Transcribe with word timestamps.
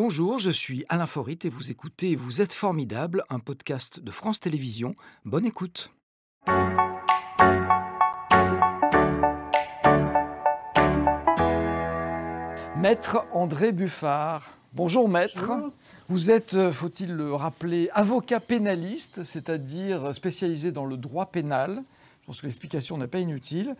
Bonjour, 0.00 0.38
je 0.38 0.50
suis 0.50 0.84
Alain 0.88 1.06
Forit 1.06 1.40
et 1.42 1.48
vous 1.48 1.72
écoutez 1.72 2.14
Vous 2.14 2.40
êtes 2.40 2.52
formidable, 2.52 3.24
un 3.30 3.40
podcast 3.40 3.98
de 3.98 4.12
France 4.12 4.38
Télévisions. 4.38 4.94
Bonne 5.24 5.44
écoute. 5.44 5.90
Maître 12.76 13.26
André 13.32 13.72
Buffard. 13.72 14.48
Bonjour 14.72 15.08
maître. 15.08 15.50
Vous 16.08 16.30
êtes, 16.30 16.54
euh, 16.54 16.70
faut-il 16.70 17.12
le 17.12 17.34
rappeler, 17.34 17.90
avocat 17.92 18.38
pénaliste, 18.38 19.24
c'est-à-dire 19.24 20.14
spécialisé 20.14 20.70
dans 20.70 20.86
le 20.86 20.96
droit 20.96 21.26
pénal. 21.26 21.82
Pense 22.28 22.42
que 22.42 22.46
l'explication 22.46 22.98
n'est 22.98 23.08
pas 23.08 23.20
inutile. 23.20 23.74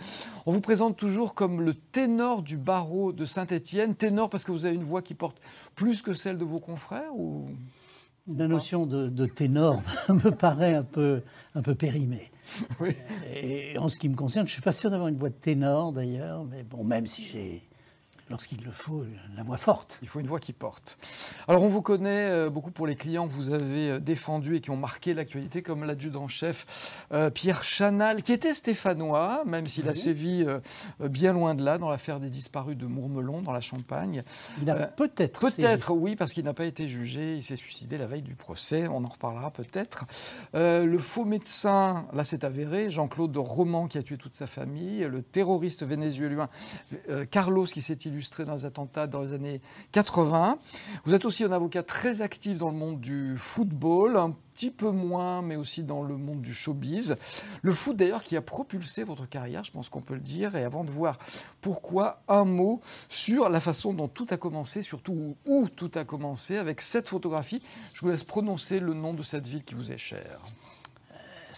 On 0.47 0.53
vous 0.53 0.63
présente 0.63 0.97
toujours 0.97 1.35
comme 1.35 1.61
le 1.61 1.75
ténor 1.75 2.43
du 2.43 2.57
barreau 2.57 3.13
de 3.13 3.27
Saint-Étienne. 3.27 3.95
Ténor 3.95 4.31
parce 4.31 4.43
que 4.45 4.53
vous 4.53 4.65
avez 4.65 4.75
une 4.75 4.85
voix 4.85 5.03
qui 5.03 5.13
porte 5.13 5.39
plus 5.75 6.01
que 6.01 6.15
celle 6.15 6.39
de 6.39 6.47
vos 6.47 6.59
confrères 6.59 7.15
ou 7.15 7.45
La 8.27 8.49
notion 8.49 8.87
de, 8.87 9.27
ténor 9.27 9.83
me 10.09 10.31
paraît 10.31 10.73
un 10.73 10.83
peu, 10.83 11.21
un 11.55 11.61
peu 11.61 11.75
périmée. 11.75 12.33
Et 13.35 13.77
en 13.77 13.91
ce 13.91 13.99
qui 13.99 14.09
me 14.09 14.17
concerne, 14.17 14.47
je 14.47 14.53
ne 14.53 14.55
suis 14.55 14.63
pas 14.63 14.73
sûr 14.73 14.89
d'avoir 14.91 15.11
une 15.11 15.19
voix 15.19 15.29
de 15.29 15.35
ténor 15.35 15.93
d'ailleurs, 15.93 16.43
mais 16.47 16.63
bon, 16.63 16.85
même 16.85 17.07
si 17.07 17.25
j'ai 17.25 17.68
lorsqu'il 18.31 18.63
le 18.63 18.71
faut, 18.71 19.05
la 19.37 19.43
voix 19.43 19.57
forte. 19.57 19.99
Il 20.03 20.09
faut 20.09 20.21
une 20.21 20.27
voix 20.27 20.41
qui 20.41 20.53
porte. 20.53 20.99
Alors 21.49 21.63
on 21.63 21.69
vous 21.69 21.83
connaît 21.83 22.29
euh, 22.29 22.51
beaucoup 22.51 22.71
pour 22.71 22.87
les 22.87 22.97
clients 22.97 23.27
que 23.27 23.33
vous 23.33 23.51
avez 23.51 23.91
euh, 23.91 23.99
défendus 23.99 24.57
et 24.57 24.61
qui 24.61 24.71
ont 24.71 24.77
marqué 24.77 25.15
l'actualité, 25.15 25.63
comme 25.63 25.85
l'adjudant-chef 25.85 27.07
euh, 27.13 27.31
Pierre 27.31 27.63
Chanal, 27.63 28.23
qui 28.23 28.33
était 28.33 28.55
stéphanois, 28.55 29.45
même 29.47 29.67
s'il 29.67 29.89
a 29.89 29.95
sévi 29.95 30.47
bien 31.01 31.33
loin 31.33 31.55
de 31.55 31.65
là, 31.65 31.79
dans 31.79 31.89
l'affaire 31.89 32.21
des 32.21 32.31
disparus 32.31 32.77
de 32.77 32.87
Mourmelon, 32.87 33.43
dans 33.43 33.53
la 33.53 33.61
Champagne. 33.61 34.23
Il 34.63 34.71
a 34.71 34.75
peut-être. 34.87 35.41
Peut-être, 35.41 35.93
oui, 35.93 36.17
parce 36.17 36.33
qu'il 36.33 36.45
n'a 36.45 36.55
pas 36.55 36.65
été 36.65 36.89
jugé. 36.89 37.37
Il 37.37 37.43
s'est 37.43 37.57
suicidé 37.57 37.99
la 37.99 38.07
veille 38.07 38.23
du 38.23 38.35
procès. 38.35 38.87
On 38.89 39.05
en 39.05 39.09
reparlera 39.09 39.51
peut-être. 39.51 40.05
le 40.55 40.99
faux 40.99 41.25
médecin, 41.25 42.07
là 42.13 42.25
c'est 42.25 42.45
avéré, 42.45 42.91
Jean-Claude 42.91 43.37
Roman 43.37 43.87
qui 43.87 43.99
a 43.99 44.03
tué 44.03 44.17
toute 44.17 44.35
sa 44.35 44.47
famille, 44.47 45.07
le 45.11 45.23
terroriste 45.23 45.85
vénézuélien 45.85 46.49
Carlos 47.31 47.65
qui 47.65 47.83
s'est 47.83 47.95
illustré 48.05 48.18
dans 48.47 48.55
les 48.55 48.65
attentats 48.65 49.07
dans 49.07 49.23
les 49.23 49.33
années 49.33 49.61
80. 49.93 50.59
Vous 51.05 51.15
êtes 51.15 51.25
aussi 51.25 51.45
un 51.45 51.53
avocat 51.53 51.83
très 51.83 52.21
actif 52.21 52.59
dans 52.59 52.71
le 52.71 52.77
monde 52.77 53.01
du 53.01 53.37
football, 53.37 54.17
un 54.17 54.35
petit 54.55 54.71
peu 54.71 54.91
moins, 54.91 55.41
mais 55.43 55.57
aussi 55.57 55.85
dans 55.85 56.03
le 56.03 56.17
monde 56.17 56.43
du 56.43 56.53
showbiz. 56.53 57.17
Le 57.63 57.73
foot 57.73 57.97
d'ailleurs 57.97 58.25
qui 58.25 58.37
a 58.37 58.43
propulsé 58.43 59.05
votre 59.05 59.29
carrière, 59.29 59.63
je 59.65 59.71
pense 59.71 59.89
qu'on 59.89 60.01
peut 60.01 60.15
le 60.15 60.21
dire. 60.21 60.57
Et 60.57 60.65
avant 60.65 60.85
de 60.85 60.91
voir 60.91 61.19
pourquoi, 61.61 62.23
un 62.29 62.45
mot 62.45 62.81
sur 63.09 63.49
la 63.49 63.61
façon 63.61 63.95
dont 63.95 64.09
tout 64.09 64.27
a 64.31 64.37
commencé, 64.37 64.83
surtout 64.83 65.37
où 65.47 65.69
tout 65.69 65.91
a 65.95 66.05
commencé, 66.05 66.57
avec 66.57 66.81
cette 66.81 67.09
photographie. 67.09 67.63
Je 67.93 68.01
vous 68.01 68.11
laisse 68.11 68.25
prononcer 68.25 68.81
le 68.81 68.95
nom 68.95 69.15
de 69.15 69.23
cette 69.23 69.47
ville 69.47 69.63
qui 69.63 69.75
vous 69.75 69.93
est 69.93 69.99
chère. 69.99 70.41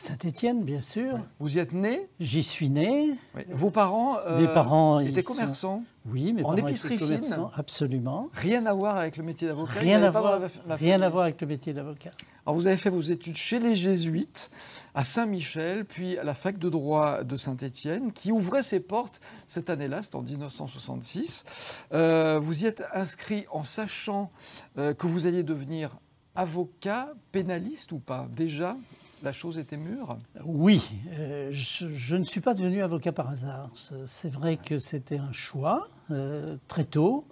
Saint-Étienne, 0.00 0.64
bien 0.64 0.80
sûr. 0.80 1.18
Vous 1.40 1.56
y 1.56 1.60
êtes 1.60 1.74
né? 1.74 2.08
J'y 2.20 2.42
suis 2.42 2.70
né. 2.70 3.18
Vos 3.50 3.70
parents, 3.70 4.16
Mes 4.38 4.46
parents 4.46 4.98
étaient 5.00 5.22
commerçants? 5.22 5.84
Oui, 6.06 6.32
mais 6.32 6.42
en 6.42 6.56
épicerie 6.56 6.96
fine? 6.96 7.20
Absolument. 7.54 8.30
Rien 8.32 8.64
à 8.64 8.72
voir 8.72 8.96
avec 8.96 9.18
le 9.18 9.24
métier 9.24 9.46
d'avocat 9.46 9.78
Rien, 9.78 10.02
à 10.02 10.10
voir, 10.10 10.40
rien 10.70 11.02
à 11.02 11.08
voir 11.10 11.24
avec 11.24 11.38
le 11.42 11.46
métier 11.46 11.74
d'avocat. 11.74 12.12
Alors 12.46 12.56
vous 12.56 12.66
avez 12.66 12.78
fait 12.78 12.88
vos 12.88 13.02
études 13.02 13.36
chez 13.36 13.58
les 13.58 13.76
Jésuites, 13.76 14.50
à 14.94 15.04
Saint-Michel, 15.04 15.84
puis 15.84 16.16
à 16.16 16.24
la 16.24 16.32
fac 16.32 16.56
de 16.56 16.70
droit 16.70 17.22
de 17.22 17.36
Saint-Étienne, 17.36 18.10
qui 18.12 18.32
ouvrait 18.32 18.62
ses 18.62 18.80
portes 18.80 19.20
cette 19.46 19.68
année-là, 19.68 20.00
c'était 20.00 20.16
en 20.16 20.22
1966. 20.22 21.44
Euh, 21.92 22.40
vous 22.42 22.64
y 22.64 22.66
êtes 22.66 22.84
inscrit 22.94 23.44
en 23.50 23.64
sachant 23.64 24.30
euh, 24.78 24.94
que 24.94 25.06
vous 25.06 25.26
alliez 25.26 25.42
devenir 25.42 25.90
avocat, 26.34 27.12
pénaliste 27.32 27.92
ou 27.92 27.98
pas? 27.98 28.28
Déjà, 28.34 28.76
la 29.22 29.32
chose 29.32 29.58
était 29.58 29.76
mûre? 29.76 30.16
Oui, 30.44 30.82
euh, 31.12 31.50
je, 31.52 32.16
ne 32.16 32.24
suis 32.24 32.40
pas 32.40 32.54
devenu 32.54 32.82
avocat 32.82 33.12
par 33.12 33.28
hasard. 33.28 33.70
C'est 34.06 34.32
vrai 34.32 34.56
que 34.56 34.78
c'était 34.78 35.18
un 35.18 35.32
choix 35.32 35.88
euh, 36.10 36.56
très 36.68 36.84
tôt. 36.84 37.26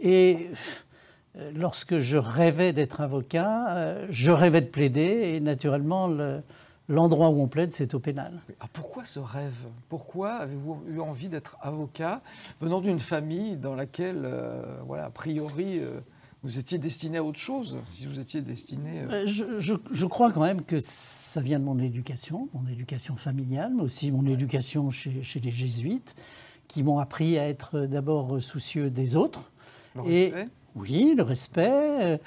Et 0.00 0.48
euh, 1.36 1.50
lorsque 1.54 1.98
je 1.98 2.18
rêvais 2.18 2.72
d'être 2.72 3.00
avocat, 3.00 3.96
je 4.10 4.32
rêvais 4.32 4.60
de 4.60 4.66
plaider. 4.66 5.32
Et 5.34 5.40
naturellement, 5.40 6.10
l'endroit 6.88 7.30
où 7.30 7.40
on 7.40 7.48
plaide, 7.48 7.72
c'est 7.72 7.94
au 7.94 8.00
pénal. 8.00 8.40
Ah, 8.60 8.66
pourquoi 8.72 9.04
ce 9.04 9.18
rêve? 9.18 9.66
Pourquoi 9.88 10.32
avez-vous 10.32 10.82
eu 10.88 11.00
envie 11.00 11.28
d'être 11.28 11.56
avocat 11.62 12.20
venant 12.60 12.80
d'une 12.80 13.00
famille 13.00 13.56
dans 13.56 13.74
laquelle, 13.74 14.28
voilà, 14.86 15.06
a 15.06 15.10
priori 15.10 15.80
vous 16.42 16.58
étiez 16.58 16.78
destiné 16.78 17.18
à 17.18 17.24
autre 17.24 17.38
chose, 17.38 17.76
si 17.90 18.06
vous 18.06 18.18
étiez 18.18 18.40
destiné... 18.40 19.02
Euh, 19.02 19.26
euh, 19.26 19.60
je, 19.60 20.06
crois 20.06 20.32
quand 20.32 20.40
même 20.40 20.62
que 20.62 20.78
ça 20.78 21.40
vient 21.40 21.58
de 21.58 21.64
mon 21.64 21.78
éducation, 21.78 22.48
mon 22.54 22.66
éducation 22.66 23.16
familiale, 23.16 23.72
mais 23.76 23.82
aussi 23.82 24.10
mon 24.10 24.26
éducation 24.26 24.90
chez, 24.90 25.22
les 25.42 25.50
jésuites, 25.50 26.14
qui 26.66 26.82
m'ont 26.82 26.98
appris 26.98 27.38
à 27.38 27.46
être 27.46 27.80
d'abord 27.80 28.40
soucieux 28.40 28.90
des 28.90 29.16
autres. 29.16 29.50
Le 29.94 30.02
respect 30.02 30.48
Oui, 30.76 31.14
le 31.14 31.22
respect. 31.22 31.68
Euh, 31.68 32.18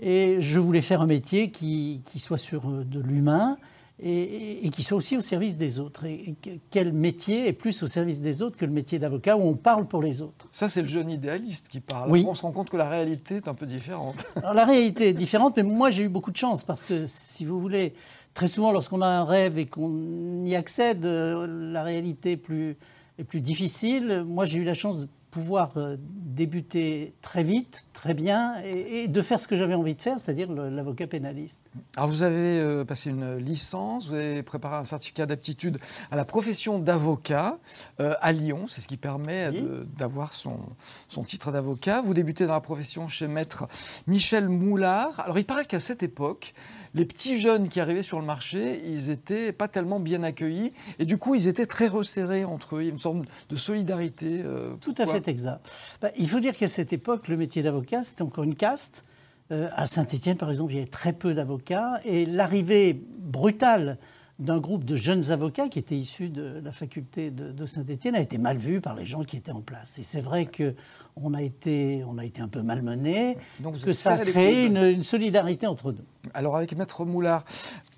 et 0.00 0.40
je 0.40 0.58
voulais 0.58 0.80
faire 0.80 1.00
un 1.02 1.06
métier 1.06 1.50
qui, 1.50 2.00
qui 2.06 2.18
soit 2.18 2.38
sur 2.38 2.62
de 2.66 2.98
l'humain, 2.98 3.56
et, 4.02 4.70
qui 4.70 4.82
soit 4.82 4.96
aussi 4.96 5.16
au 5.16 5.20
service 5.20 5.56
des 5.56 5.78
autres. 5.78 6.04
Et, 6.04 6.34
quel 6.70 6.92
métier 6.92 7.48
est 7.48 7.52
plus 7.52 7.82
au 7.82 7.86
service 7.86 8.20
des 8.20 8.42
autres 8.42 8.56
que 8.56 8.64
le 8.64 8.72
métier 8.72 8.98
d'avocat 8.98 9.36
où 9.36 9.42
on 9.42 9.54
parle 9.54 9.86
pour 9.86 10.02
les 10.02 10.22
autres? 10.22 10.46
Ça, 10.50 10.68
c'est 10.68 10.82
le 10.82 10.88
jeune 10.88 11.10
idéaliste 11.10 11.68
qui 11.68 11.80
parle. 11.80 12.10
Oui. 12.10 12.24
On 12.26 12.34
se 12.34 12.42
rend 12.42 12.52
compte 12.52 12.70
que 12.70 12.76
la 12.76 12.88
réalité 12.88 13.36
est 13.36 13.48
un 13.48 13.54
peu 13.54 13.66
différente. 13.66 14.26
Alors, 14.36 14.54
la 14.54 14.64
réalité 14.64 15.08
est 15.08 15.14
différente, 15.14 15.56
mais 15.56 15.62
moi, 15.62 15.90
j'ai 15.90 16.04
eu 16.04 16.08
beaucoup 16.08 16.30
de 16.30 16.36
chance 16.36 16.64
parce 16.64 16.84
que, 16.84 17.06
si 17.06 17.44
vous 17.44 17.60
voulez, 17.60 17.94
très 18.34 18.46
souvent, 18.46 18.72
lorsqu'on 18.72 19.02
a 19.02 19.06
un 19.06 19.24
rêve 19.24 19.58
et 19.58 19.66
qu'on 19.66 20.44
y 20.44 20.54
accède, 20.54 21.04
euh, 21.04 21.46
la 21.72 21.82
réalité 21.82 22.32
est 22.32 22.36
plus, 22.36 22.76
est 23.18 23.24
plus 23.24 23.40
difficile. 23.40 24.24
Moi, 24.26 24.44
j'ai 24.44 24.58
eu 24.58 24.64
la 24.64 24.74
chance 24.74 24.98
de 24.98 25.08
pouvoir 25.30 25.72
euh, 25.76 25.96
débuter 26.00 27.14
très 27.22 27.44
vite, 27.44 27.84
très 27.92 28.14
bien, 28.14 28.56
et, 28.62 29.08
de 29.08 29.22
faire 29.22 29.40
ce 29.40 29.46
que 29.48 29.56
j'avais 29.56 29.74
envie 29.74 29.94
de 29.94 30.02
faire, 30.02 30.18
c'est-à-dire 30.18 30.50
l'avocat 30.52 31.06
pénaliste. 31.06 31.64
Alors 31.96 32.08
vous 32.08 32.22
avez 32.22 32.60
euh, 32.60 32.84
passé 32.84 33.10
une 33.10 33.36
licence, 33.36 34.08
vous 34.08 34.14
avez 34.14 34.42
préparé 34.42 34.76
un 34.76 34.84
certificat 34.84 35.26
d'aptitude 35.26 35.78
à 36.10 36.16
la 36.16 36.24
profession 36.24 36.78
d'avocat 36.78 37.58
euh, 38.00 38.14
à 38.20 38.32
Lyon, 38.32 38.66
c'est 38.68 38.80
ce 38.80 38.88
qui 38.88 38.96
permet 38.96 39.50
d'avoir 39.98 40.32
son, 40.32 40.58
son 41.08 41.22
titre 41.22 41.52
d'avocat. 41.52 42.00
Vous 42.00 42.14
débutez 42.14 42.46
dans 42.46 42.54
la 42.54 42.60
profession 42.60 43.08
chez 43.08 43.28
maître 43.28 43.66
Michel 44.06 44.48
Moulard. 44.48 45.20
Alors 45.20 45.38
il 45.38 45.44
paraît 45.44 45.64
qu'à 45.64 45.80
cette 45.80 46.02
époque, 46.02 46.54
les 46.94 47.04
petits 47.04 47.38
jeunes 47.38 47.68
qui 47.68 47.80
arrivaient 47.80 48.02
sur 48.02 48.18
le 48.18 48.26
marché, 48.26 48.82
ils 48.84 49.08
n'étaient 49.08 49.52
pas 49.52 49.68
tellement 49.68 50.00
bien 50.00 50.22
accueillis, 50.22 50.72
et 50.98 51.04
du 51.04 51.18
coup 51.18 51.34
ils 51.34 51.46
étaient 51.46 51.66
très 51.66 51.86
resserrés 51.86 52.44
entre 52.44 52.76
eux, 52.76 52.82
il 52.82 52.86
y 52.86 52.88
a 52.88 52.92
une 52.92 52.98
sorte 52.98 53.18
de 53.48 53.56
solidarité. 53.56 54.42
Tout 54.80 54.94
à 54.98 55.06
fait 55.06 55.19
exact. 55.28 55.68
Bah, 56.00 56.10
il 56.16 56.28
faut 56.28 56.40
dire 56.40 56.56
qu'à 56.56 56.68
cette 56.68 56.92
époque, 56.92 57.28
le 57.28 57.36
métier 57.36 57.62
d'avocat, 57.62 58.02
c'était 58.02 58.22
encore 58.22 58.44
une 58.44 58.54
caste. 58.54 59.04
Euh, 59.52 59.68
à 59.74 59.86
Saint-Étienne, 59.86 60.36
par 60.36 60.50
exemple, 60.50 60.72
il 60.72 60.76
y 60.76 60.78
avait 60.78 60.90
très 60.90 61.12
peu 61.12 61.34
d'avocats. 61.34 62.00
Et 62.04 62.24
l'arrivée 62.24 63.00
brutale 63.18 63.98
d'un 64.38 64.58
groupe 64.58 64.84
de 64.84 64.96
jeunes 64.96 65.30
avocats 65.32 65.68
qui 65.68 65.78
étaient 65.78 65.96
issus 65.96 66.30
de 66.30 66.62
la 66.64 66.72
faculté 66.72 67.30
de, 67.30 67.66
Saint-Étienne 67.66 68.14
a 68.14 68.20
été 68.20 68.38
mal 68.38 68.56
vue 68.56 68.80
par 68.80 68.94
les 68.94 69.04
gens 69.04 69.22
qui 69.22 69.36
étaient 69.36 69.52
en 69.52 69.60
place. 69.60 69.98
Et 69.98 70.02
c'est 70.02 70.22
vrai 70.22 70.46
qu'on 70.46 71.34
a 71.34 71.42
été, 71.42 72.02
on 72.08 72.16
a 72.16 72.24
été 72.24 72.40
un 72.40 72.48
peu 72.48 72.62
malmenés, 72.62 73.36
que 73.84 73.92
ça 73.92 74.14
a 74.14 74.18
créé 74.18 74.64
une, 74.64 74.78
une, 74.78 75.02
solidarité 75.02 75.66
entre 75.66 75.92
nous. 75.92 76.04
Alors 76.32 76.56
avec 76.56 76.74
Maître 76.74 77.04
Moulard, 77.04 77.44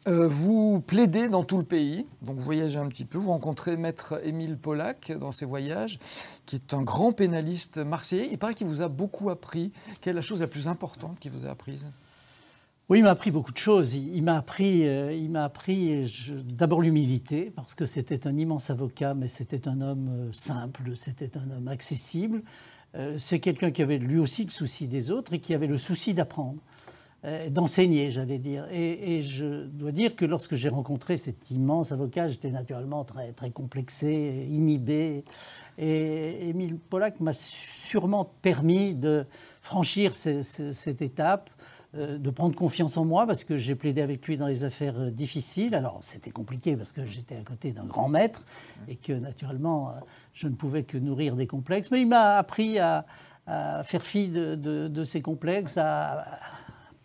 euh, 0.08 0.26
vous 0.26 0.80
plaidez 0.80 1.28
dans 1.28 1.44
tout 1.44 1.58
le 1.58 1.64
pays, 1.64 2.06
donc 2.22 2.36
vous 2.36 2.42
voyagez 2.42 2.78
un 2.78 2.88
petit 2.88 3.04
peu. 3.04 3.18
Vous 3.18 3.30
rencontrez 3.30 3.76
Maître 3.76 4.20
Émile 4.24 4.58
Pollack 4.58 5.12
dans 5.12 5.30
ses 5.30 5.44
voyages, 5.46 6.00
qui 6.44 6.56
est 6.56 6.74
un 6.74 6.82
grand 6.82 7.12
pénaliste 7.12 7.78
marseillais. 7.78 8.28
Il 8.32 8.38
paraît 8.38 8.54
qu'il 8.54 8.66
vous 8.66 8.82
a 8.82 8.88
beaucoup 8.88 9.30
appris. 9.30 9.70
Quelle 10.00 10.12
est 10.12 10.14
la 10.16 10.22
chose 10.22 10.40
la 10.40 10.48
plus 10.48 10.66
importante 10.66 11.20
qu'il 11.20 11.30
vous 11.30 11.46
a 11.46 11.50
apprise? 11.50 11.88
Oui, 12.88 12.98
il 12.98 13.04
m'a 13.04 13.10
appris 13.10 13.30
beaucoup 13.30 13.52
de 13.52 13.58
choses. 13.58 13.94
Il, 13.94 14.22
m'a 14.22 14.36
appris, 14.36 14.88
euh, 14.88 15.14
il 15.14 15.30
m'a 15.30 15.44
appris 15.44 16.12
d'abord 16.46 16.80
l'humilité, 16.80 17.52
parce 17.54 17.76
que 17.76 17.84
c'était 17.84 18.26
un 18.26 18.36
immense 18.36 18.70
avocat, 18.70 19.14
mais 19.14 19.28
c'était 19.28 19.68
un 19.68 19.80
homme 19.80 20.08
euh, 20.10 20.32
simple, 20.32 20.96
c'était 20.96 21.38
un 21.38 21.48
homme 21.52 21.68
accessible. 21.68 22.42
c'est 23.16 23.38
quelqu'un 23.38 23.70
qui 23.70 23.82
avait 23.82 23.98
lui 23.98 24.18
aussi 24.18 24.44
le 24.44 24.50
souci 24.50 24.88
des 24.88 25.10
autres 25.10 25.32
et 25.32 25.38
qui 25.38 25.54
avait 25.54 25.68
le 25.68 25.78
souci 25.78 26.12
d'apprendre. 26.12 26.60
Euh, 27.24 27.50
d'enseigner, 27.50 28.10
j'allais 28.10 28.38
dire. 28.38 28.66
Et, 28.72 29.22
je 29.22 29.66
dois 29.66 29.92
dire 29.92 30.16
que 30.16 30.24
lorsque 30.24 30.56
j'ai 30.56 30.68
rencontré 30.68 31.16
cet 31.16 31.52
immense 31.52 31.92
avocat, 31.92 32.26
j'étais 32.26 32.50
naturellement 32.50 33.04
très, 33.04 33.32
très 33.32 33.50
complexé, 33.50 34.48
inhibé. 34.50 35.24
Et 35.78 36.48
Émile 36.48 36.78
Pollack 36.78 37.20
m'a 37.20 37.32
sûrement 37.32 38.24
permis 38.42 38.96
de 38.96 39.24
franchir 39.60 40.14
cette 40.14 41.00
étape, 41.00 41.50
euh, 41.94 42.18
de 42.18 42.30
prendre 42.30 42.56
confiance 42.56 42.96
en 42.96 43.04
moi, 43.04 43.24
parce 43.24 43.44
que 43.44 43.56
j'ai 43.56 43.76
plaidé 43.76 44.02
avec 44.02 44.26
lui 44.26 44.36
dans 44.36 44.48
les 44.48 44.64
affaires 44.64 44.98
euh, 44.98 45.10
difficiles. 45.12 45.76
Alors 45.76 45.98
c'était 46.00 46.32
compliqué 46.32 46.76
parce 46.76 46.92
que 46.92 47.06
j'étais 47.06 47.36
à 47.36 47.42
côté 47.42 47.70
d'un 47.70 47.86
grand 47.86 48.08
maître 48.08 48.44
et 48.88 48.96
que 48.96 49.12
naturellement 49.12 49.94
je 50.34 50.48
ne 50.48 50.54
pouvais 50.54 50.82
que 50.82 50.98
nourrir 50.98 51.36
des 51.36 51.46
complexes. 51.46 51.92
Mais 51.92 52.00
il 52.00 52.08
m'a 52.08 52.36
appris 52.36 52.80
à 52.80 53.04
faire 53.84 54.02
fi 54.02 54.28
de, 54.28 55.04
ses 55.04 55.20
complexes, 55.20 55.76
à, 55.76 56.24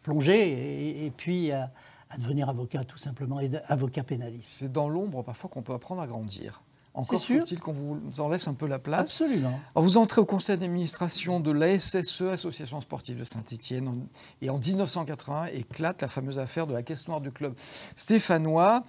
plonger 0.08 1.06
et, 1.06 1.12
puis 1.12 1.52
à, 1.52 1.70
devenir 2.18 2.48
avocat 2.48 2.86
tout 2.86 2.98
simplement, 2.98 3.42
et 3.42 3.52
avocat 3.68 4.04
pénaliste. 4.04 4.48
C'est 4.48 4.72
dans 4.72 4.88
l'ombre 4.88 5.22
parfois 5.22 5.50
qu'on 5.50 5.62
peut 5.62 5.74
apprendre 5.74 6.02
à 6.02 6.08
grandir. 6.08 6.64
Encore 6.94 7.22
faut-il 7.22 7.60
qu'on 7.60 7.74
vous 7.74 8.22
en 8.22 8.30
laisse 8.30 8.48
un 8.48 8.54
peu 8.54 8.66
la 8.68 8.80
place. 8.80 9.02
Absolument. 9.02 9.60
vous 9.76 9.98
entrez 9.98 10.22
au 10.22 10.26
conseil 10.26 10.58
d'administration 10.58 11.42
de 11.42 11.52
l'ASSE, 11.52 12.22
Association 12.22 12.80
sportive 12.80 13.20
de 13.20 13.26
Saint-Étienne, 13.26 14.08
et 14.42 14.50
en 14.50 14.58
1980 14.58 15.48
éclate 15.48 16.02
la 16.02 16.08
fameuse 16.08 16.40
affaire 16.40 16.66
de 16.66 16.74
la 16.74 16.84
caisse 16.84 17.08
noire 17.10 17.20
du 17.20 17.32
club 17.32 17.54
stéphanois. 17.96 18.84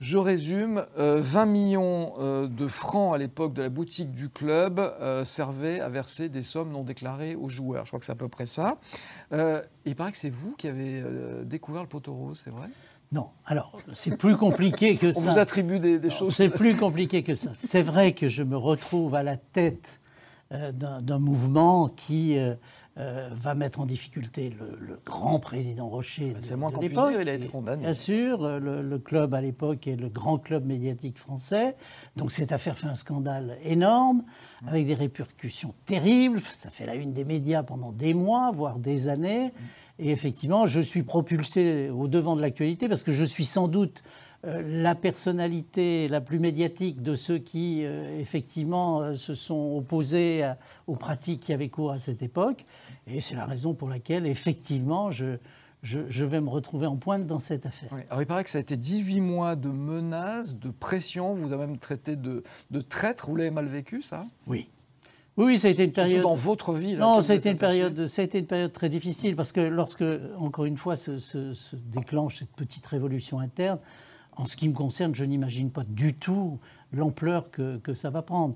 Je 0.00 0.18
résume, 0.18 0.84
20 0.96 0.98
euh, 0.98 1.46
millions 1.46 2.12
euh, 2.18 2.46
de 2.46 2.68
francs 2.68 3.14
à 3.14 3.18
l'époque 3.18 3.54
de 3.54 3.62
la 3.62 3.68
boutique 3.68 4.12
du 4.12 4.28
club 4.28 4.78
euh, 4.78 5.24
servaient 5.24 5.80
à 5.80 5.88
verser 5.88 6.28
des 6.28 6.42
sommes 6.42 6.70
non 6.70 6.82
déclarées 6.82 7.36
aux 7.36 7.48
joueurs. 7.48 7.84
Je 7.84 7.90
crois 7.90 8.00
que 8.00 8.04
c'est 8.04 8.12
à 8.12 8.16
peu 8.16 8.28
près 8.28 8.46
ça. 8.46 8.78
il 9.32 9.94
paraît 9.96 10.12
que 10.12 10.18
c'est 10.18 10.34
vous 10.34 10.54
qui 10.56 10.68
avez 10.68 11.02
découvert 11.44 11.82
le 11.82 11.88
poteau 11.88 12.14
rose, 12.14 12.40
c'est 12.42 12.50
vrai? 12.50 12.68
Non, 13.12 13.30
alors 13.46 13.78
c'est 13.92 14.16
plus 14.16 14.36
compliqué 14.36 14.96
que 14.96 15.12
ça. 15.12 15.20
On 15.20 15.22
vous 15.22 15.38
attribue 15.38 15.78
des, 15.78 16.10
choses. 16.10 16.34
C'est 16.34 16.48
plus 16.48 16.76
compliqué 16.76 17.22
que 17.22 17.34
ça. 17.34 17.50
C'est 17.54 17.82
vrai 17.82 18.12
que 18.12 18.26
je 18.26 18.42
me 18.42 18.56
retrouve 18.56 19.14
à 19.14 19.22
la 19.22 19.36
tête 19.36 20.00
euh, 20.52 20.72
d'un 20.72 21.18
mouvement 21.18 21.88
qui 21.88 22.36
euh, 22.96 23.14
euh, 23.14 23.28
va 23.32 23.54
mettre 23.54 23.80
en 23.80 23.86
difficulté 23.86 24.54
le, 24.58 25.00
grand 25.04 25.38
président 25.38 25.88
Rocher. 25.88 26.32
Bah, 26.32 26.38
c'est 26.40 26.56
moins 26.56 26.70
qu'on 26.70 26.80
puisse 26.80 26.92
dire, 26.92 27.20
il 27.20 27.28
a 27.28 27.34
été 27.34 27.48
condamné. 27.48 27.82
Bien 27.82 27.92
sûr, 27.92 28.58
le, 28.60 28.98
club 28.98 29.34
à 29.34 29.40
l'époque 29.40 29.86
est 29.86 29.96
le 29.96 30.08
grand 30.08 30.38
club 30.38 30.64
médiatique 30.64 31.18
français. 31.18 31.76
Donc 32.16 32.32
cette 32.32 32.52
affaire 32.52 32.78
fait 32.78 32.86
un 32.86 32.94
scandale 32.94 33.58
énorme, 33.62 34.24
avec 34.66 34.86
des 34.86 34.94
répercussions 34.94 35.74
terribles. 35.84 36.40
Ça 36.40 36.70
fait 36.70 36.86
la 36.86 36.94
une 36.94 37.12
des 37.12 37.24
médias 37.24 37.62
pendant 37.62 37.92
des 37.92 38.14
mois, 38.14 38.50
voire 38.52 38.78
des 38.78 39.08
années. 39.08 39.52
Et 39.98 40.10
effectivement, 40.10 40.66
je 40.66 40.80
suis 40.80 41.02
propulsé 41.02 41.90
au 41.90 42.08
devant 42.08 42.34
de 42.34 42.40
l'actualité 42.40 42.88
parce 42.88 43.04
que 43.04 43.12
je 43.12 43.24
suis 43.24 43.44
sans 43.44 43.68
doute 43.68 44.02
euh, 44.02 44.10
la 44.46 44.94
personnalité 44.94 46.08
la 46.08 46.20
plus 46.20 46.38
médiatique 46.38 47.02
de 47.02 47.14
ceux 47.14 47.38
qui, 47.38 47.84
euh, 47.84 48.18
effectivement, 48.20 49.00
euh, 49.00 49.14
se 49.14 49.34
sont 49.34 49.76
opposés 49.76 50.44
aux 50.86 50.96
pratiques 50.96 51.40
qui 51.40 51.52
avaient 51.52 51.68
cours 51.68 51.92
à 51.92 51.98
cette 51.98 52.22
époque. 52.22 52.64
Et 53.06 53.20
c'est 53.20 53.36
la 53.36 53.46
raison 53.46 53.74
pour 53.74 53.88
laquelle, 53.88 54.26
effectivement, 54.26 55.10
je, 55.10 55.36
je, 55.82 56.24
vais 56.24 56.40
me 56.40 56.48
retrouver 56.48 56.86
en 56.86 56.96
pointe 56.96 57.26
dans 57.26 57.38
cette 57.38 57.66
affaire. 57.66 57.90
Alors 58.08 58.22
il 58.22 58.26
paraît 58.26 58.44
que 58.44 58.50
ça 58.50 58.58
a 58.58 58.60
été 58.60 58.76
18 58.76 59.20
mois 59.20 59.54
de 59.56 59.68
menaces, 59.68 60.58
de 60.58 60.70
pression, 60.70 61.34
vous 61.34 61.52
avez 61.52 61.66
même 61.66 61.78
traité 61.78 62.16
de, 62.16 62.42
de 62.70 62.80
traître, 62.80 63.28
vous 63.28 63.36
l'avez 63.36 63.50
mal 63.50 63.66
vécu 63.66 64.02
ça? 64.02 64.24
Oui. 64.46 64.68
Oui, 65.36 65.58
ça 65.58 65.68
a 65.68 65.70
été 65.72 65.84
une 65.84 65.92
période. 65.92 66.22
dans 66.22 66.36
votre 66.36 66.74
vie. 66.74 66.94
non, 66.94 67.20
ça 67.20 67.32
a 67.32 67.36
été 67.36 67.50
une 67.50 67.56
période. 67.56 68.06
Ça 68.06 68.22
a 68.22 68.24
été 68.24 68.38
une 68.38 68.46
période 68.46 68.72
très 68.72 68.88
difficile 68.88 69.34
parce 69.34 69.50
que 69.50 69.60
lorsque, 69.60 70.04
encore 70.38 70.64
une 70.64 70.76
fois, 70.76 70.94
se, 70.94 71.66
déclenche 71.76 72.38
cette 72.38 72.52
petite 72.52 72.86
révolution 72.86 73.40
interne, 73.40 73.80
en 74.36 74.46
ce 74.46 74.56
qui 74.56 74.68
me 74.68 74.74
concerne, 74.74 75.14
je 75.14 75.24
n'imagine 75.24 75.70
pas 75.70 75.84
du 75.86 76.14
tout 76.14 76.58
l'ampleur 76.92 77.50
que, 77.50 77.94
ça 77.94 78.10
va 78.10 78.22
prendre. 78.22 78.54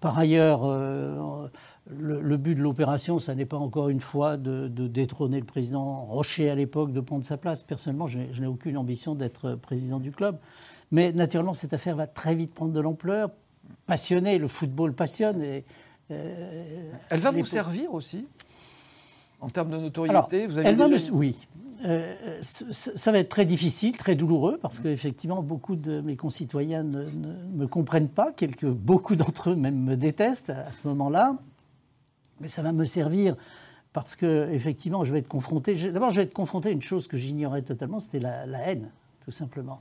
Par 0.00 0.18
ailleurs, 0.18 0.60
euh, 0.64 1.48
le, 1.90 2.36
but 2.36 2.54
de 2.54 2.60
l'opération, 2.60 3.18
ça 3.18 3.34
n'est 3.34 3.46
pas 3.46 3.56
encore 3.56 3.88
une 3.88 4.00
fois 4.00 4.36
de, 4.36 4.68
détrôner 4.68 5.40
le 5.40 5.46
président 5.46 6.04
Rocher 6.04 6.50
à 6.50 6.54
l'époque, 6.54 6.92
de 6.92 7.00
prendre 7.00 7.24
sa 7.24 7.36
place. 7.36 7.62
Personnellement, 7.62 8.06
je 8.06 8.18
n'ai 8.18 8.46
aucune 8.46 8.76
ambition 8.76 9.14
d'être 9.14 9.54
président 9.54 10.00
du 10.00 10.12
club. 10.12 10.38
Mais 10.90 11.12
naturellement, 11.12 11.54
cette 11.54 11.72
affaire 11.72 11.96
va 11.96 12.06
très 12.06 12.34
vite 12.34 12.54
prendre 12.54 12.72
de 12.72 12.80
l'ampleur. 12.80 13.30
Passionné, 13.86 14.38
le 14.38 14.48
football 14.48 14.94
passionne. 14.94 15.42
Et, 15.42 15.64
euh, 16.10 16.92
elle 17.10 17.20
va 17.20 17.30
vous 17.30 17.44
servir 17.44 17.92
aussi? 17.92 18.26
En 19.40 19.48
termes 19.48 19.70
de 19.70 19.76
notoriété 19.76 20.46
vous 20.46 20.58
avez 20.58 21.10
Oui. 21.12 21.36
Euh, 21.84 22.42
ça 22.42 23.12
va 23.12 23.18
être 23.18 23.28
très 23.28 23.46
difficile, 23.46 23.96
très 23.96 24.16
douloureux, 24.16 24.58
parce 24.60 24.80
qu'effectivement, 24.80 25.42
beaucoup 25.42 25.76
de 25.76 26.00
mes 26.00 26.16
concitoyens 26.16 26.82
ne, 26.82 27.04
me 27.52 27.66
comprennent 27.66 28.08
pas, 28.08 28.32
quelques, 28.32 28.66
beaucoup 28.66 29.14
d'entre 29.14 29.50
eux 29.50 29.56
même 29.56 29.80
me 29.80 29.96
détestent 29.96 30.50
à 30.50 30.72
ce 30.72 30.88
moment-là. 30.88 31.36
Mais 32.40 32.48
ça 32.48 32.62
va 32.62 32.72
me 32.72 32.84
servir 32.84 33.36
parce 33.92 34.16
que, 34.16 34.48
effectivement, 34.52 35.04
je 35.04 35.12
vais 35.12 35.20
être 35.20 35.28
confronté. 35.28 35.74
D'abord, 35.90 36.10
je 36.10 36.16
vais 36.16 36.22
être 36.22 36.34
confronté 36.34 36.68
à 36.68 36.72
une 36.72 36.82
chose 36.82 37.08
que 37.08 37.16
j'ignorais 37.16 37.62
totalement, 37.62 38.00
c'était 38.00 38.20
la, 38.20 38.44
haine, 38.66 38.90
tout 39.24 39.30
simplement. 39.30 39.78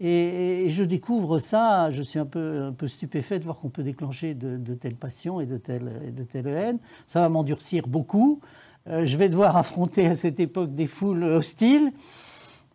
Et, 0.00 0.66
je 0.68 0.84
découvre 0.84 1.38
ça, 1.38 1.90
je 1.90 2.02
suis 2.02 2.18
un 2.18 2.26
peu, 2.26 2.72
stupéfait 2.86 3.38
de 3.38 3.44
voir 3.44 3.58
qu'on 3.58 3.70
peut 3.70 3.82
déclencher 3.82 4.34
de, 4.34 4.74
telles 4.74 4.96
passions 4.96 5.40
et 5.40 5.46
de 5.46 5.56
telles, 5.56 6.14
de 6.14 6.22
telles 6.24 6.46
haines. 6.46 6.78
Ça 7.06 7.20
va 7.20 7.28
m'endurcir 7.28 7.86
beaucoup. 7.86 8.40
Euh, 8.88 9.06
je 9.06 9.16
vais 9.16 9.28
devoir 9.28 9.56
affronter 9.58 10.06
à 10.06 10.14
cette 10.14 10.40
époque 10.40 10.74
des 10.74 10.86
foules 10.86 11.24
hostiles. 11.24 11.92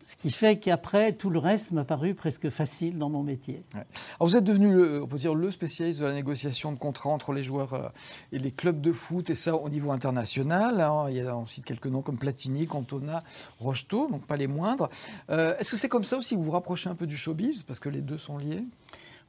Ce 0.06 0.16
qui 0.16 0.30
fait 0.30 0.58
qu'après, 0.58 1.14
tout 1.14 1.30
le 1.30 1.38
reste 1.38 1.72
m'a 1.72 1.84
paru 1.84 2.14
presque 2.14 2.50
facile 2.50 2.98
dans 2.98 3.08
mon 3.08 3.22
métier. 3.22 3.64
vous 4.20 4.36
êtes 4.36 4.44
devenu, 4.44 4.70
le, 4.70 5.02
on 5.02 5.06
peut 5.06 5.16
dire, 5.16 5.34
le 5.34 5.50
spécialiste 5.50 6.00
de 6.00 6.04
la 6.04 6.12
négociation 6.12 6.72
de 6.72 6.78
contrats 6.78 7.08
entre 7.08 7.32
les 7.32 7.42
joueurs 7.42 7.72
euh, 7.72 7.88
et 8.30 8.38
les 8.38 8.50
clubs 8.50 8.82
de 8.82 8.92
foot, 8.92 9.30
et 9.30 9.34
ça 9.34 9.56
au 9.56 9.70
niveau 9.70 9.92
international. 9.92 10.82
Hein. 10.82 11.06
Il 11.08 11.16
y 11.16 11.20
a, 11.22 11.34
on 11.34 11.46
cite 11.46 11.64
quelques 11.64 11.86
noms 11.86 12.02
comme 12.02 12.18
Platini, 12.18 12.66
Cantona, 12.66 13.24
Rocheteau, 13.58 14.08
donc 14.10 14.26
pas 14.26 14.36
les 14.36 14.46
moindres. 14.46 14.90
Euh, 15.30 15.56
est-ce 15.58 15.70
que 15.70 15.78
c'est 15.78 15.88
comme 15.88 16.04
ça 16.04 16.18
aussi 16.18 16.34
que 16.34 16.40
vous 16.40 16.44
vous 16.44 16.50
rapprochez 16.50 16.90
un 16.90 16.94
peu 16.94 17.06
du 17.06 17.16
showbiz, 17.16 17.62
parce 17.62 17.80
que 17.80 17.88
les 17.88 18.02
deux 18.02 18.18
sont 18.18 18.36
liés? 18.36 18.62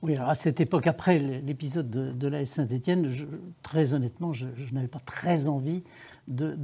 Oui, 0.05 0.15
alors 0.15 0.29
à 0.29 0.35
cette 0.35 0.61
époque, 0.61 0.85
après 0.85 1.17
l'épisode 1.17 1.89
de, 1.89 2.11
de 2.11 2.27
l'AS 2.27 2.45
Saint-Etienne, 2.45 3.11
très 3.63 3.95
honnêtement, 3.95 4.33
je, 4.33 4.45
n'avais 4.71 4.87
pas 4.87 4.99
très 4.99 5.47
envie 5.47 5.83
de, 6.27 6.55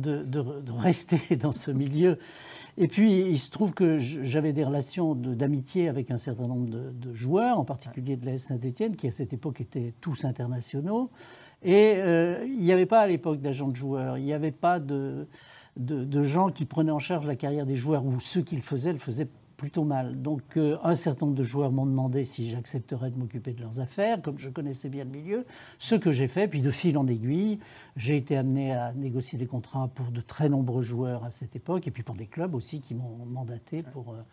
rester 0.69 1.35
dans 1.41 1.51
ce 1.51 1.71
milieu. 1.71 2.19
Et 2.77 2.87
puis, 2.87 3.21
il 3.21 3.39
se 3.39 3.49
trouve 3.49 3.73
que 3.73 3.97
j'avais 3.97 4.53
des 4.53 4.63
relations 4.63 5.15
d'amitié 5.15 5.89
avec 5.89 6.11
un 6.11 6.19
certain 6.19 6.47
nombre 6.47 6.69
de, 6.69 7.13
joueurs, 7.13 7.57
en 7.57 7.65
particulier 7.65 8.15
de 8.15 8.27
l'AS 8.27 8.37
Saint-Etienne, 8.37 8.95
qui 8.95 9.07
à 9.07 9.11
cette 9.11 9.33
époque 9.33 9.59
étaient 9.59 9.95
tous 10.01 10.23
internationaux. 10.23 11.09
Et 11.63 11.95
euh, 11.97 12.43
il 12.45 12.63
n'y 12.63 12.71
avait 12.71 12.85
pas 12.85 13.01
à 13.01 13.07
l'époque 13.07 13.41
d'agents 13.41 13.69
de 13.69 13.75
joueurs, 13.75 14.19
il 14.19 14.23
n'y 14.23 14.33
avait 14.33 14.51
pas 14.51 14.79
de, 14.79 15.27
de, 15.77 16.23
gens 16.23 16.49
qui 16.49 16.65
prenaient 16.65 16.91
en 16.91 16.99
charge 16.99 17.25
la 17.27 17.35
carrière 17.35 17.65
des 17.65 17.75
joueurs, 17.75 18.05
ou 18.05 18.19
ceux 18.19 18.41
qui 18.41 18.55
le 18.55 18.61
faisaient 18.61 18.93
le 18.93 18.99
faisaient 18.99 19.27
plutôt 19.61 19.83
mal. 19.83 20.19
Donc 20.23 20.57
euh, 20.57 20.79
un 20.83 20.95
certain 20.95 21.27
nombre 21.27 21.37
de 21.37 21.43
joueurs 21.43 21.71
m'ont 21.71 21.85
demandé 21.85 22.23
si 22.23 22.49
j'accepterais 22.49 23.11
de 23.11 23.19
m'occuper 23.19 23.53
de 23.53 23.61
leurs 23.61 23.79
affaires, 23.79 24.19
comme 24.19 24.39
je 24.39 24.49
connaissais 24.49 24.89
bien 24.89 25.03
le 25.03 25.11
milieu, 25.11 25.45
ce 25.77 25.93
que 25.93 26.11
j'ai 26.11 26.27
fait. 26.27 26.47
Puis 26.47 26.61
de 26.61 26.71
fil 26.71 26.97
en 26.97 27.05
aiguille, 27.05 27.59
j'ai 27.95 28.17
été 28.17 28.35
amené 28.35 28.73
à 28.73 28.91
négocier 28.93 29.37
des 29.37 29.45
contrats 29.45 29.87
pour 29.93 30.07
de 30.07 30.19
très 30.19 30.49
nombreux 30.49 30.81
joueurs 30.81 31.23
à 31.25 31.29
cette 31.29 31.55
époque, 31.55 31.87
et 31.87 31.91
puis 31.91 32.01
pour 32.01 32.15
des 32.15 32.25
clubs 32.25 32.55
aussi 32.55 32.81
qui 32.81 32.95
m'ont 32.95 33.23
mandaté 33.27 33.83
pour... 33.83 34.13
Euh, 34.13 34.23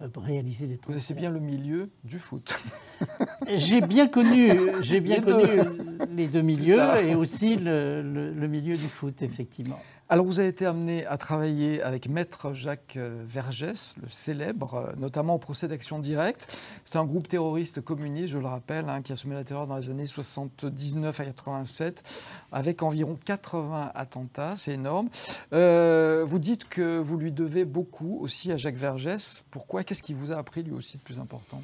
euh, 0.00 0.08
réaliser 0.16 0.66
des 0.66 0.74
Vous 0.74 0.80
connaissez 0.80 1.14
bien 1.14 1.30
le 1.30 1.38
milieu 1.38 1.90
du 2.02 2.18
foot. 2.18 2.58
j'ai 3.54 3.80
bien 3.80 4.08
connu, 4.08 4.50
j'ai 4.80 5.00
bien 5.00 5.16
les 5.16 5.22
connu 5.22 5.46
deux. 5.46 6.06
les 6.16 6.26
deux 6.26 6.40
milieux 6.40 6.80
et 7.04 7.14
aussi 7.14 7.56
le, 7.56 8.02
le, 8.02 8.48
milieu 8.48 8.76
du 8.76 8.88
foot, 8.88 9.22
effectivement. 9.22 9.78
Alors 10.08 10.26
vous 10.26 10.40
avez 10.40 10.48
été 10.48 10.66
amené 10.66 11.06
à 11.06 11.16
travailler 11.16 11.82
avec 11.82 12.08
Maître 12.08 12.52
Jacques 12.52 12.96
euh, 12.96 13.24
Vergès, 13.26 13.94
le 14.02 14.10
célèbre, 14.10 14.74
euh, 14.74 14.92
notamment 14.98 15.36
au 15.36 15.38
procès 15.38 15.68
d'action 15.68 15.98
directe. 15.98 16.60
C'est 16.84 16.98
un 16.98 17.04
groupe 17.04 17.28
terroriste 17.28 17.80
communiste, 17.80 18.28
je 18.28 18.38
le 18.38 18.46
rappelle, 18.46 18.88
hein, 18.88 19.00
qui 19.00 19.12
a 19.12 19.16
semé 19.16 19.34
la 19.34 19.44
terreur 19.44 19.66
dans 19.66 19.76
les 19.76 19.88
années 19.88 20.04
79 20.04 21.18
à 21.18 21.24
87, 21.24 22.02
avec 22.50 22.82
environ 22.82 23.18
80 23.24 23.92
attentats, 23.94 24.54
c'est 24.56 24.74
énorme. 24.74 25.08
Euh, 25.54 26.24
vous 26.28 26.38
dites 26.38 26.68
que 26.68 26.98
vous 26.98 27.16
lui 27.16 27.32
devez 27.32 27.64
beaucoup 27.64 28.18
aussi 28.20 28.52
à 28.52 28.58
Jacques 28.58 28.76
Vergès. 28.76 29.44
Pourquoi? 29.50 29.82
Qu'est-ce 29.82 30.02
qui 30.02 30.14
vous 30.14 30.32
a 30.32 30.36
appris 30.36 30.62
lui 30.62 30.72
aussi 30.72 30.98
de 30.98 31.02
plus 31.02 31.20
important? 31.20 31.62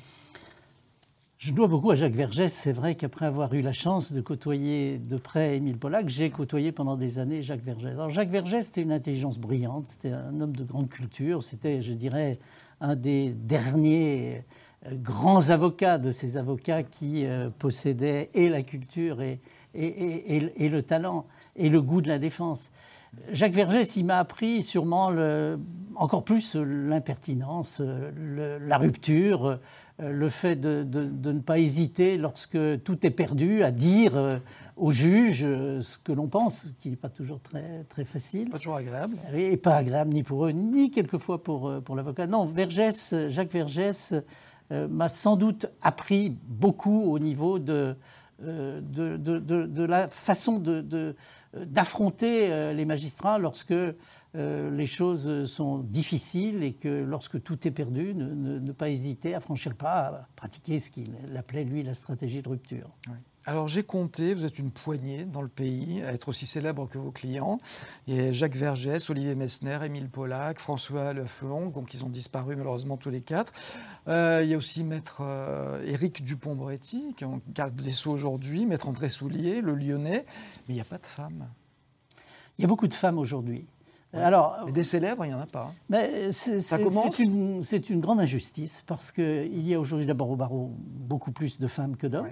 Je 1.39 1.53
dois 1.53 1.69
beaucoup 1.69 1.93
à 1.93 1.95
Jacques 1.95 2.15
Vergès. 2.15 2.53
C'est 2.53 2.73
vrai 2.73 2.97
qu'après 2.97 3.27
avoir 3.27 3.55
eu 3.55 3.61
la 3.61 3.73
chance 3.73 4.13
de 4.13 4.21
côtoyer 4.21 4.99
de 4.99 5.17
près 5.17 5.57
Émile 5.57 5.79
Pollack, 5.79 6.09
j'ai 6.09 6.31
côtoyé 6.31 6.73
pendant 6.73 6.97
des 6.97 7.21
années 7.21 7.43
Jacques 7.43 7.63
Vergès. 7.63 7.93
Alors 7.93 8.09
Jacques 8.09 8.31
Vergès, 8.31 8.63
c'était 8.63 8.83
une 8.83 8.93
intelligence 8.93 9.39
brillante, 9.39 9.87
c'était 9.87 10.11
un 10.11 10.41
homme 10.41 10.57
de 10.57 10.65
grande 10.65 10.89
culture, 10.89 11.45
c'était, 11.45 11.81
je 11.81 11.93
dirais, 11.93 12.41
un 12.81 12.97
des 12.97 13.33
derniers 13.33 14.45
euh, 14.87 14.91
grands 14.95 15.51
avocats 15.51 15.99
de 15.99 16.11
ces 16.11 16.37
avocats 16.37 16.83
qui 16.83 17.25
euh, 17.25 17.51
possédaient 17.57 18.31
et 18.35 18.49
la 18.49 18.63
culture 18.63 19.23
et, 19.23 19.41
et, 19.75 20.69
le 20.69 20.83
talent 20.83 21.25
et 21.55 21.69
le 21.69 21.81
goût 21.81 22.01
de 22.01 22.09
la 22.09 22.19
défense. 22.19 22.73
Jacques 23.31 23.55
Vergès, 23.55 23.97
il 23.97 24.05
m'a 24.05 24.19
appris 24.19 24.63
sûrement 24.63 25.13
encore 25.95 26.25
plus 26.25 26.57
l'impertinence, 26.57 27.81
la 27.81 28.79
rupture, 28.79 29.47
euh, 29.47 29.57
le 29.99 30.29
fait 30.29 30.57
de, 30.57 30.85
ne 31.33 31.41
pas 31.41 31.59
hésiter 31.59 32.17
lorsque 32.17 32.59
tout 32.85 33.07
est 33.07 33.11
perdu 33.11 33.63
à 33.63 33.71
dire 33.71 34.17
euh, 34.17 34.39
au 34.77 34.91
juge 34.91 35.43
euh, 35.45 35.81
ce 35.81 35.99
que 35.99 36.13
l'on 36.13 36.29
pense, 36.29 36.69
qui 36.79 36.91
n'est 36.91 36.97
pas 36.97 37.09
toujours 37.09 37.41
très, 37.41 37.85
très 37.89 38.05
facile. 38.05 38.49
Pas 38.51 38.59
toujours 38.59 38.77
agréable. 38.77 39.17
Et 39.35 39.57
pas 39.57 39.77
agréable 39.77 40.15
ni 40.15 40.23
pour 40.23 40.47
eux, 40.47 40.53
ni 40.53 40.91
quelquefois 40.91 41.43
pour, 41.43 41.83
pour 41.83 41.97
l'avocat. 41.97 42.27
Non, 42.27 42.45
Vergès, 42.45 43.15
Jacques 43.29 43.53
Vergès 43.53 44.15
m'a 44.71 45.09
sans 45.09 45.37
doute 45.37 45.67
appris 45.81 46.37
beaucoup 46.47 47.11
au 47.11 47.19
niveau 47.19 47.59
de, 47.59 47.97
euh, 48.45 48.81
de, 48.81 49.17
de, 49.17 49.83
la 49.83 50.07
façon 50.07 50.63
d'affronter 51.55 52.73
les 52.73 52.85
magistrats 52.85 53.39
lorsque 53.39 53.75
les 54.35 54.87
choses 54.87 55.47
sont 55.47 55.79
difficiles 55.79 56.63
et 56.63 56.73
que 56.75 56.89
lorsque 56.89 57.43
tout 57.43 57.67
est 57.67 57.71
perdu, 57.71 58.15
ne, 58.15 58.73
pas 58.73 58.89
hésiter 58.89 59.35
à 59.35 59.41
franchir 59.41 59.73
le 59.73 59.77
pas, 59.77 60.07
à 60.07 60.29
pratiquer 60.37 60.79
ce 60.79 60.91
qu'il 60.91 61.15
appelait, 61.37 61.65
lui, 61.65 61.83
la 61.83 61.95
stratégie 61.95 62.43
de 62.43 62.49
rupture. 62.49 62.91
Alors 63.49 63.67
j'ai 63.67 63.83
compté, 63.83 64.35
vous 64.35 64.45
êtes 64.45 64.59
une 64.59 64.71
poignée 64.71 65.25
dans 65.25 65.41
le 65.41 65.49
pays 65.49 66.03
à 66.03 66.13
être 66.13 66.29
aussi 66.29 66.45
célèbre 66.45 66.87
que 66.87 66.99
vos 66.99 67.11
clients. 67.11 67.59
Il 68.07 68.15
y 68.15 68.21
a 68.21 68.31
Jacques 68.31 68.57
Vergès, 68.57 69.09
Olivier 69.09 69.35
Messner, 69.37 69.79
Émile 69.83 70.11
Pollack, 70.11 70.59
François 70.59 71.15
Lefeon, 71.15 71.71
donc 71.71 71.95
ils 71.95 72.05
ont 72.05 72.11
disparu 72.11 72.57
malheureusement 72.57 72.99
tous 72.99 73.09
les 73.09 73.23
quatre. 73.23 73.55
Euh, 74.07 74.43
il 74.45 74.51
y 74.51 74.55
a 74.55 74.59
aussi 74.59 74.85
Maître 74.85 75.23
euh, 75.23 75.83
Éric 75.83 76.23
Dupont-Moretti, 76.23 77.15
qui 77.17 77.25
est 77.25 77.27
en 77.27 77.41
garde 77.55 77.75
des 77.75 77.91
Sceaux 77.91 78.11
aujourd'hui, 78.11 78.67
Maître 78.67 78.87
André 78.87 79.09
Soulier, 79.09 79.63
le 79.63 79.75
Lyonnais, 79.75 80.27
mais 80.27 80.75
il 80.75 80.75
n'y 80.75 80.83
a 80.83 80.85
pas 80.85 80.99
de 80.99 81.07
femmes. 81.07 81.49
Il 82.59 82.63
y 82.63 82.65
a 82.67 82.69
beaucoup 82.69 82.89
de 82.89 82.93
femmes 82.93 83.17
aujourd'hui. 83.17 83.65
Alors, 84.15 84.63
mais 84.65 84.73
des 84.73 84.85
célèbres, 84.85 85.25
il 85.25 85.29
n'y 85.29 85.35
en 85.35 85.41
a 85.41 85.47
pas. 85.47 85.73
Mais 85.89 86.33
Ça 86.33 86.79
commence. 86.79 87.21
C'est 87.63 87.91
une, 87.91 88.01
grande 88.01 88.21
injustice 88.21 88.83
parce 88.87 89.13
qu'il 89.13 89.67
y 89.67 89.75
a 89.75 89.81
aujourd'hui 89.81 90.07
d'abord 90.07 90.31
au 90.31 90.37
barreau 90.37 90.73
beaucoup 90.79 91.33
plus 91.33 91.59
de 91.59 91.67
femmes 91.67 91.97
que 91.97 92.07
d'hommes. 92.07 92.29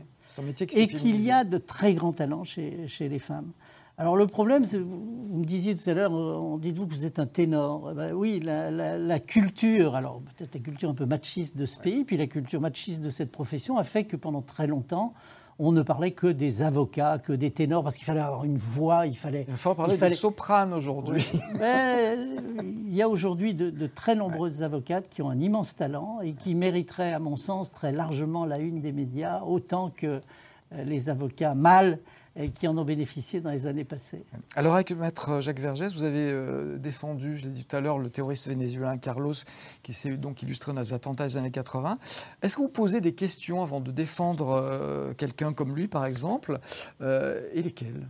et 0.75 0.87
qu'il 0.87 1.21
y 1.23 1.31
a 1.31 1.45
de 1.45 1.59
très 1.59 1.95
grands 1.95 2.13
talents 2.13 2.45
chez, 2.45 2.89
chez 2.89 3.09
les 3.09 3.19
femmes. 3.19 3.53
Alors 3.99 4.17
le 4.17 4.27
problème, 4.27 4.63
vous, 4.65 5.39
me 5.39 5.45
disiez 5.45 5.75
tout 5.75 5.89
à 5.89 5.95
l'heure, 5.95 6.13
on 6.13 6.59
dites-vous 6.59 6.87
que 6.87 6.93
vous 6.93 7.07
êtes 7.07 7.19
un 7.19 7.27
ténor. 7.27 7.91
Eh 7.93 7.95
ben 7.95 8.13
oui, 8.13 8.41
la, 8.41 8.71
la, 8.71 9.21
culture, 9.21 9.95
alors 9.95 10.21
peut-être 10.21 10.55
la 10.55 10.61
culture 10.61 10.91
un 10.91 10.95
peu 10.95 11.07
machiste 11.07 11.57
de 11.57 11.65
ce 11.65 11.79
pays, 11.79 12.05
puis 12.05 12.19
la 12.19 12.27
culture 12.27 12.61
machiste 12.61 13.01
de 13.01 13.09
cette 13.09 13.33
profession 13.33 13.79
a 13.79 13.85
fait 13.85 14.05
que 14.05 14.17
pendant 14.17 14.43
très 14.43 14.67
longtemps, 14.67 15.15
on 15.59 15.73
ne 15.73 15.83
parlait 15.83 16.11
que 16.11 16.27
des 16.27 16.63
avocats, 16.63 17.19
que 17.19 17.33
des 17.33 17.51
ténors, 17.51 17.83
parce 17.83 17.97
qu'il 17.97 18.05
fallait 18.05 18.21
avoir 18.21 18.45
une 18.45 18.59
voix, 18.59 19.07
il 19.07 19.17
fallait... 19.17 19.47
Il 19.49 19.57
faut 19.57 19.75
parler 19.75 19.97
des 19.97 20.09
sopranes 20.11 20.75
aujourd'hui. 20.75 21.31
il 21.61 22.95
y 22.95 23.01
a 23.01 23.09
aujourd'hui 23.09 23.55
de, 23.55 23.87
très 23.87 24.15
nombreuses 24.15 24.63
avocates 24.63 25.09
qui 25.09 25.23
ont 25.23 25.31
un 25.31 25.41
immense 25.41 25.75
talent 25.75 26.21
et 26.23 26.35
qui 26.35 26.55
mériteraient, 26.55 27.13
à 27.13 27.19
mon 27.19 27.37
sens, 27.37 27.73
très 27.73 27.93
largement 27.93 28.45
la 28.45 28.59
une 28.59 28.81
des 28.81 28.93
médias, 28.93 29.43
autant 29.43 29.91
que 29.95 30.07
euh, 30.07 30.21
les 30.73 31.09
avocats 31.09 31.55
mâles 31.55 31.99
qui 32.55 32.69
en 32.69 32.77
ont 32.77 32.85
bénéficié 32.85 33.41
dans 33.41 33.51
les 33.51 33.67
années 33.67 33.85
passées. 33.85 34.25
Alors 34.57 34.75
avec 34.75 34.91
Maître 34.93 35.41
Jacques 35.41 35.59
Vergès, 35.59 35.95
vous 35.95 36.03
avez 36.03 36.31
euh, 36.31 36.77
défendu, 36.77 37.39
je 37.39 37.47
l'ai 37.47 37.53
dit 37.53 37.65
tout 37.65 37.77
à 37.77 37.81
l'heure, 37.81 37.99
le 37.99 38.11
terroriste 38.11 38.49
vénézuélien 38.49 38.99
Carlos, 38.99 39.35
qui 39.83 39.95
s'est 39.95 40.17
donc 40.17 40.43
illustré 40.43 40.73
dans 40.73 40.81
les 40.81 40.93
attentats 40.93 41.27
des 41.27 41.37
années 41.39 41.51
80. 41.51 41.99
Est-ce 42.43 42.57
que 42.57 42.63
vous 42.63 42.69
posez 42.69 43.01
des 43.01 43.15
questions 43.15 43.63
avant 43.63 43.81
de 43.81 43.91
défendre 43.91 44.51
euh, 44.51 45.15
quelqu'un 45.15 45.53
comme 45.53 45.75
lui, 45.75 45.89
par 45.89 46.05
exemple, 46.05 46.59
euh, 47.01 47.49
et 47.53 47.63
lesquelles? 47.63 48.07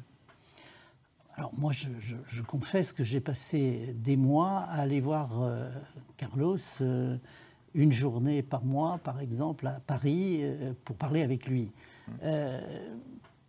Alors 1.36 1.52
moi, 1.58 1.70
je, 1.70 2.42
confesse 2.42 2.92
que 2.92 3.04
j'ai 3.04 3.20
passé 3.20 3.94
des 3.94 4.16
mois 4.16 4.64
à 4.68 4.80
aller 4.80 5.02
voir 5.02 5.28
Carlos 6.16 6.56
une 7.76 7.92
journée 7.92 8.42
par 8.42 8.64
mois, 8.64 8.98
par 9.04 9.20
exemple, 9.20 9.66
à 9.66 9.80
Paris, 9.86 10.42
pour 10.84 10.96
parler 10.96 11.22
avec 11.22 11.46
lui. 11.46 11.70
Mmh 12.08 12.12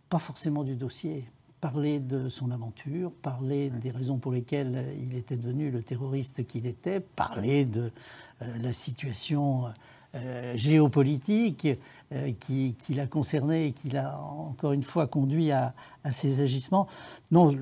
pas 0.08 0.18
forcément 0.18 0.64
du 0.64 0.76
dossier, 0.76 1.24
parler 1.60 2.00
de 2.00 2.28
son 2.28 2.50
aventure, 2.50 3.12
parler 3.12 3.70
des 3.70 3.90
raisons 3.90 4.18
pour 4.18 4.32
lesquelles 4.32 4.86
il 5.00 5.16
était 5.16 5.36
devenu 5.36 5.70
le 5.70 5.82
terroriste 5.82 6.46
qu'il 6.46 6.66
était, 6.66 7.00
parler 7.00 7.64
de 7.64 7.90
euh, 8.42 8.58
la 8.58 8.72
situation 8.72 9.66
euh, 10.14 10.56
géopolitique 10.56 11.68
euh, 12.12 12.32
qui, 12.40 12.74
l'a 12.94 13.06
concerné 13.06 13.66
et 13.66 13.72
qui 13.72 13.90
l'a 13.90 14.18
encore 14.18 14.72
une 14.72 14.82
fois 14.82 15.06
conduit 15.06 15.52
à, 15.52 15.74
ses 16.10 16.40
agissements. 16.40 16.86
Non, 17.30 17.54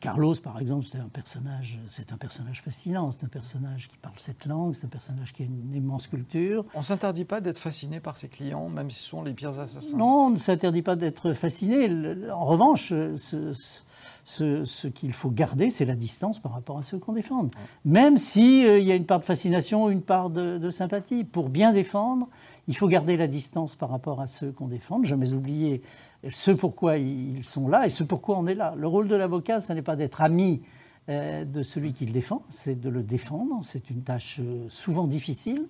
Carlos, 0.00 0.34
par 0.34 0.58
exemple, 0.58 0.84
c'est 0.92 0.98
un 0.98 1.08
personnage, 1.08 1.78
c'est 1.86 2.12
un 2.12 2.18
personnage 2.18 2.60
fascinant. 2.60 3.10
C'est 3.10 3.24
un 3.24 3.28
personnage 3.28 3.88
qui 3.88 3.96
parle 3.96 4.16
cette 4.18 4.44
langue. 4.44 4.74
C'est 4.74 4.84
un 4.84 4.90
personnage 4.90 5.32
qui 5.32 5.42
a 5.42 5.46
une 5.46 5.74
immense 5.74 6.06
culture. 6.06 6.66
On 6.74 6.82
s'interdit 6.82 7.24
pas 7.24 7.40
d'être 7.40 7.56
fasciné 7.56 8.00
par 8.00 8.18
ses 8.18 8.28
clients, 8.28 8.68
même 8.68 8.90
si 8.90 9.02
ce 9.02 9.08
sont 9.08 9.22
les 9.22 9.32
pires 9.32 9.58
assassins. 9.58 9.96
Non, 9.96 10.26
on 10.26 10.30
ne 10.30 10.38
s'interdit 10.38 10.82
pas 10.82 10.96
d'être 10.96 11.32
fasciné. 11.32 11.88
En 12.30 12.44
revanche, 12.44 12.90
ce 12.90 13.54
ce, 13.54 14.23
qu'il 14.24 15.12
faut 15.12 15.30
garder, 15.30 15.70
c'est 15.70 15.84
la 15.84 15.94
distance 15.94 16.38
par 16.38 16.52
rapport 16.52 16.78
à 16.78 16.82
ceux 16.82 16.98
qu'on 16.98 17.12
défend. 17.12 17.48
Même 17.84 18.16
s'il 18.16 18.66
euh, 18.66 18.78
y 18.78 18.90
a 18.90 18.94
une 18.94 19.04
part 19.04 19.20
de 19.20 19.24
fascination, 19.24 19.90
une 19.90 20.02
part 20.02 20.30
de, 20.30 20.70
sympathie. 20.70 21.24
Pour 21.24 21.50
bien 21.50 21.72
défendre, 21.72 22.28
il 22.66 22.76
faut 22.76 22.88
garder 22.88 23.16
la 23.16 23.26
distance 23.26 23.74
par 23.74 23.90
rapport 23.90 24.20
à 24.20 24.26
ceux 24.26 24.50
qu'on 24.50 24.68
défend. 24.68 25.02
Jamais 25.04 25.34
oublier 25.34 25.82
ce 26.28 26.50
pourquoi 26.50 26.96
ils 26.96 27.44
sont 27.44 27.68
là 27.68 27.86
et 27.86 27.90
ce 27.90 28.02
pourquoi 28.02 28.38
on 28.38 28.46
est 28.46 28.54
là. 28.54 28.74
Le 28.76 28.86
rôle 28.86 29.08
de 29.08 29.14
l'avocat, 29.14 29.60
ce 29.60 29.72
n'est 29.72 29.82
pas 29.82 29.96
d'être 29.96 30.22
ami 30.22 30.62
euh, 31.10 31.44
de 31.44 31.62
celui 31.62 31.92
qu'il 31.92 32.12
défend, 32.12 32.42
c'est 32.48 32.80
de 32.80 32.88
le 32.88 33.02
défendre. 33.02 33.60
C'est 33.62 33.90
une 33.90 34.02
tâche 34.02 34.40
euh, 34.40 34.66
souvent 34.68 35.06
difficile, 35.06 35.66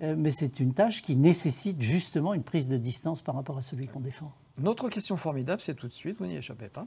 mais 0.00 0.30
c'est 0.30 0.60
une 0.60 0.74
tâche 0.74 1.00
qui 1.00 1.16
nécessite 1.16 1.80
justement 1.80 2.34
une 2.34 2.42
prise 2.42 2.68
de 2.68 2.76
distance 2.76 3.22
par 3.22 3.34
rapport 3.34 3.56
à 3.56 3.62
celui 3.62 3.86
qu'on 3.86 4.00
défend. 4.00 4.30
Notre 4.60 4.90
question 4.90 5.16
formidable, 5.16 5.62
c'est 5.62 5.74
tout 5.74 5.88
de 5.88 5.92
suite, 5.92 6.18
vous 6.18 6.26
n'y 6.26 6.36
échappez 6.36 6.68
pas. 6.68 6.86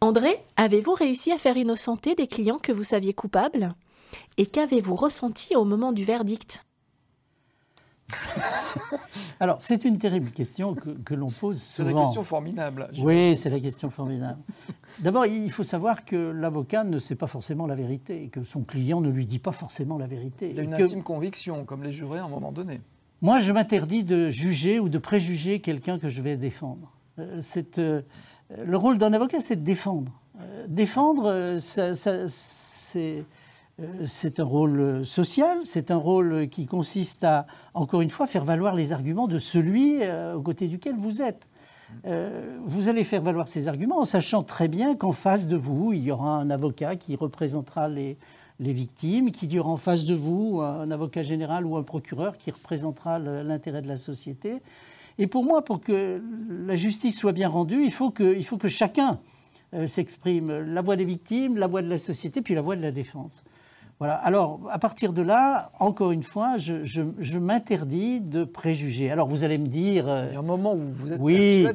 André, 0.00 0.30
avez-vous 0.56 0.92
réussi 0.92 1.32
à 1.32 1.38
faire 1.38 1.56
innocenter 1.56 2.14
des 2.14 2.28
clients 2.28 2.58
que 2.58 2.70
vous 2.70 2.84
saviez 2.84 3.12
coupables? 3.12 3.74
Et 4.36 4.46
qu'avez-vous 4.46 4.94
ressenti 4.94 5.56
au 5.56 5.64
moment 5.64 5.92
du 5.92 6.04
verdict? 6.04 6.64
Alors, 9.40 9.56
c'est 9.60 9.84
une 9.84 9.98
terrible 9.98 10.30
question 10.30 10.74
que, 10.74 11.14
l'on 11.14 11.30
pose 11.30 11.60
souvent. 11.60 11.88
C'est 11.88 11.94
la 11.94 12.00
question 12.00 12.22
formidable. 12.22 12.90
Oui, 13.02 13.36
c'est 13.36 13.50
la 13.50 13.60
question 13.60 13.90
formidable. 13.90 14.40
D'abord, 15.00 15.26
il 15.26 15.50
faut 15.50 15.62
savoir 15.62 16.04
que 16.04 16.16
l'avocat 16.16 16.84
ne 16.84 16.98
sait 16.98 17.16
pas 17.16 17.26
forcément 17.26 17.66
la 17.66 17.74
vérité 17.74 18.22
et 18.24 18.28
que 18.28 18.44
son 18.44 18.62
client 18.62 19.00
ne 19.00 19.10
lui 19.10 19.26
dit 19.26 19.38
pas 19.38 19.52
forcément 19.52 19.98
la 19.98 20.06
vérité. 20.06 20.50
Il 20.50 20.56
y 20.56 20.60
a 20.60 20.62
une 20.62 20.76
que... 20.76 20.82
intime 20.82 21.02
conviction, 21.02 21.64
comme 21.64 21.82
les 21.82 21.92
jurés 21.92 22.20
à 22.20 22.24
un 22.24 22.28
moment 22.28 22.52
donné. 22.52 22.80
Moi, 23.20 23.38
je 23.38 23.52
m'interdis 23.52 24.04
de 24.04 24.30
juger 24.30 24.78
ou 24.78 24.88
de 24.88 24.98
préjuger 24.98 25.60
quelqu'un 25.60 25.98
que 25.98 26.08
je 26.08 26.22
vais 26.22 26.36
défendre. 26.36 26.92
Euh, 27.18 27.38
c'est 27.40 27.78
euh, 27.78 28.02
le 28.56 28.76
rôle 28.76 28.98
d'un 28.98 29.12
avocat, 29.12 29.40
c'est 29.40 29.56
de 29.56 29.64
défendre. 29.64 30.12
Euh, 30.40 30.66
défendre, 30.68 31.26
euh, 31.26 31.58
euh, 31.76 32.26
c'est 34.06 34.40
un 34.40 34.44
rôle 34.44 35.04
social, 35.04 35.58
c'est 35.64 35.90
un 35.90 35.96
rôle 35.96 36.48
qui 36.48 36.66
consiste 36.66 37.24
à, 37.24 37.46
encore 37.74 38.00
une 38.00 38.10
fois, 38.10 38.26
faire 38.26 38.44
valoir 38.44 38.74
les 38.74 38.92
arguments 38.92 39.28
de 39.28 39.38
celui 39.38 40.00
au 40.34 40.42
côté 40.42 40.66
duquel 40.66 40.96
vous 40.96 41.22
êtes. 41.22 41.48
vous 42.64 42.88
allez 42.88 43.04
faire 43.04 43.22
valoir 43.22 43.46
ces 43.46 43.68
arguments 43.68 44.00
en 44.00 44.04
sachant 44.04 44.42
très 44.42 44.66
bien 44.66 44.96
qu'en 44.96 45.12
face 45.12 45.46
de 45.46 45.56
vous, 45.56 45.92
il 45.92 46.02
y 46.02 46.10
aura 46.10 46.36
un 46.36 46.50
avocat 46.50 46.96
qui 46.96 47.14
représentera 47.14 47.88
les, 47.88 48.18
les 48.58 48.72
victimes, 48.72 49.30
qu'il 49.30 49.52
y 49.52 49.60
aura 49.60 49.70
en 49.70 49.76
face 49.76 50.04
de 50.04 50.14
vous 50.14 50.60
un 50.60 50.90
avocat 50.90 51.22
général 51.22 51.64
ou 51.64 51.76
un 51.76 51.84
procureur 51.84 52.36
qui 52.36 52.50
représentera 52.50 53.20
l'intérêt 53.20 53.80
de 53.82 53.88
la 53.88 53.96
société. 53.96 54.60
Et 55.18 55.26
pour 55.26 55.44
moi, 55.44 55.64
pour 55.64 55.80
que 55.80 56.22
la 56.66 56.76
justice 56.76 57.18
soit 57.18 57.32
bien 57.32 57.48
rendue, 57.48 57.82
il 57.84 57.92
faut 57.92 58.10
que, 58.10 58.36
il 58.36 58.44
faut 58.44 58.56
que 58.56 58.68
chacun 58.68 59.18
euh, 59.74 59.86
s'exprime. 59.86 60.52
La 60.72 60.80
voix 60.80 60.96
des 60.96 61.04
victimes, 61.04 61.56
la 61.56 61.66
voix 61.66 61.82
de 61.82 61.88
la 61.88 61.98
société, 61.98 62.40
puis 62.40 62.54
la 62.54 62.60
voix 62.60 62.76
de 62.76 62.82
la 62.82 62.92
défense. 62.92 63.42
Voilà. 63.98 64.14
Alors, 64.14 64.60
à 64.70 64.78
partir 64.78 65.12
de 65.12 65.22
là, 65.22 65.72
encore 65.80 66.12
une 66.12 66.22
fois, 66.22 66.56
je, 66.56 66.84
je, 66.84 67.38
m'interdis 67.38 68.20
de 68.20 68.44
préjuger. 68.44 69.10
Alors, 69.10 69.26
vous 69.26 69.42
allez 69.42 69.58
me 69.58 69.66
dire. 69.66 70.08
Euh, 70.08 70.26
il 70.30 70.34
y 70.34 70.36
a 70.36 70.38
un 70.38 70.42
moment 70.42 70.74
où 70.74 70.92
vous 70.94 71.12
êtes 71.12 71.20
oui, 71.20 71.66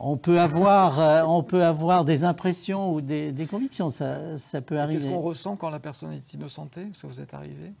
On 0.00 0.16
peut, 0.16 0.40
avoir, 0.40 0.98
euh, 1.00 1.22
on 1.22 1.44
peut 1.44 1.62
avoir 1.62 2.04
des 2.04 2.24
impressions 2.24 2.92
ou 2.92 3.00
des, 3.00 3.30
des 3.30 3.46
convictions, 3.46 3.90
ça, 3.90 4.36
ça 4.36 4.60
peut 4.60 4.80
arriver. 4.80 4.98
Qu'est-ce 4.98 5.12
qu'on 5.12 5.20
ressent 5.20 5.54
quand 5.54 5.70
la 5.70 5.78
personne 5.78 6.12
est 6.12 6.34
innocentée? 6.34 6.88
Ça 6.92 7.06
vous 7.06 7.20
est 7.20 7.34
arrivé? 7.34 7.72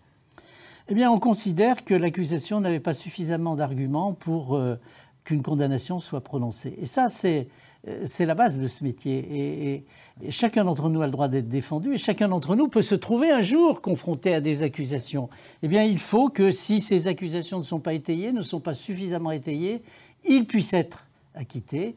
Eh 0.90 0.94
bien, 0.94 1.10
on 1.10 1.18
considère 1.18 1.84
que 1.84 1.94
l'accusation 1.94 2.60
n'avait 2.60 2.80
pas 2.80 2.94
suffisamment 2.94 3.56
d'arguments 3.56 4.12
pour 4.12 4.56
euh, 4.56 4.76
qu'une 5.24 5.42
condamnation 5.42 6.00
soit 6.00 6.20
prononcée. 6.20 6.74
Et 6.78 6.86
ça, 6.86 7.08
c'est 7.08 7.48
euh, 7.88 8.02
c'est 8.04 8.26
la 8.26 8.34
base 8.34 8.58
de 8.58 8.68
ce 8.68 8.84
métier. 8.84 9.84
Et, 10.22 10.30
chacun 10.30 10.64
d'entre 10.64 10.90
nous 10.90 11.00
a 11.00 11.06
le 11.06 11.12
droit 11.12 11.28
d'être 11.28 11.48
défendu 11.48 11.94
et 11.94 11.98
chacun 11.98 12.28
d'entre 12.28 12.54
nous 12.56 12.68
peut 12.68 12.82
se 12.82 12.94
trouver 12.94 13.30
un 13.30 13.40
jour 13.40 13.80
confronté 13.80 14.34
à 14.34 14.40
des 14.40 14.62
accusations. 14.62 15.30
Eh 15.62 15.68
bien, 15.68 15.84
il 15.84 15.98
faut 15.98 16.28
que 16.28 16.50
si 16.50 16.80
ces 16.80 17.06
accusations 17.06 17.58
ne 17.58 17.64
sont 17.64 17.80
pas 17.80 17.94
étayées, 17.94 18.32
ne 18.32 18.42
sont 18.42 18.60
pas 18.60 18.74
suffisamment 18.74 19.32
étayées, 19.32 19.82
il 20.28 20.46
puisse 20.46 20.74
être 20.74 21.08
acquitté, 21.34 21.96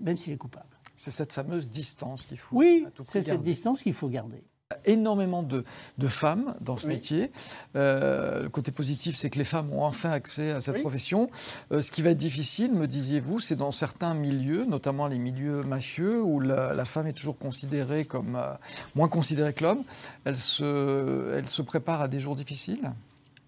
même 0.00 0.16
s'il 0.16 0.32
est 0.32 0.38
coupable. 0.38 0.64
C'est 0.96 1.10
cette 1.10 1.32
fameuse 1.32 1.68
distance 1.68 2.24
qu'il 2.26 2.38
faut. 2.38 2.56
Oui, 2.56 2.86
c'est 3.04 3.22
cette 3.22 3.42
distance 3.42 3.82
qu'il 3.82 3.94
faut 3.94 4.08
garder 4.08 4.42
énormément 4.84 5.42
de, 5.42 5.64
femmes 6.08 6.54
dans 6.60 6.76
ce 6.76 6.86
métier. 6.86 7.30
Euh, 7.76 8.42
le 8.42 8.48
côté 8.48 8.72
positif, 8.72 9.16
c'est 9.16 9.30
que 9.30 9.38
les 9.38 9.44
femmes 9.44 9.72
ont 9.72 9.84
enfin 9.84 10.10
accès 10.10 10.50
à 10.50 10.60
cette 10.60 10.80
profession. 10.80 11.30
Euh, 11.72 11.80
ce 11.82 11.90
qui 11.90 12.02
va 12.02 12.10
être 12.10 12.18
difficile, 12.18 12.72
me 12.72 12.86
disiez-vous, 12.86 13.40
c'est 13.40 13.56
dans 13.56 13.70
certains 13.70 14.14
milieux, 14.14 14.64
notamment 14.64 15.06
les 15.06 15.18
milieux 15.18 15.62
mafieux, 15.62 16.22
où 16.22 16.40
la, 16.40 16.84
femme 16.84 17.06
est 17.06 17.12
toujours 17.12 17.38
considérée 17.38 18.04
comme 18.04 18.36
euh, 18.36 18.54
moins 18.94 19.08
considérée 19.08 19.52
que 19.52 19.64
l'homme. 19.64 19.82
Elle 20.24 20.36
se, 20.36 21.32
elle 21.36 21.48
se 21.48 21.62
prépare 21.62 22.00
à 22.00 22.08
des 22.08 22.18
jours 22.18 22.34
difficiles? 22.34 22.92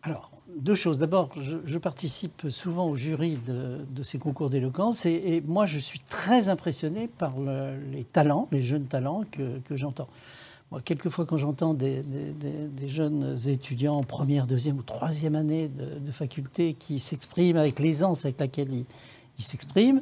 Alors, 0.02 0.31
deux 0.57 0.75
choses. 0.75 0.99
D'abord, 0.99 1.31
je, 1.37 1.79
participe 1.79 2.49
souvent 2.49 2.87
au 2.87 2.95
jury 2.95 3.38
de, 3.47 4.02
ces 4.02 4.19
concours 4.19 4.50
d'éloquence 4.50 5.07
et, 5.07 5.43
moi, 5.47 5.67
je 5.67 5.79
suis 5.79 6.00
très 6.09 6.49
impressionné 6.49 7.09
par 7.09 7.35
les 7.91 8.05
talents, 8.05 8.49
les 8.52 8.62
jeunes 8.62 8.85
talents 8.85 9.25
que, 9.31 9.76
j'entends. 9.76 10.09
Moi, 10.73 10.81
quelquefois, 10.83 11.26
quand 11.26 11.37
j'entends 11.37 11.75
des, 11.75 12.02
jeunes 12.87 13.37
étudiants 13.47 13.97
en 13.97 14.05
première, 14.05 14.47
deuxième 14.47 14.79
ou 14.79 14.83
troisième 14.83 15.35
année 15.35 15.69
de, 15.69 16.11
faculté 16.11 16.73
qui 16.73 16.99
s'expriment 16.99 17.59
avec 17.59 17.79
l'aisance 17.79 18.25
avec 18.25 18.41
laquelle 18.41 18.71
ils 18.73 19.45
s'expriment, 19.45 20.00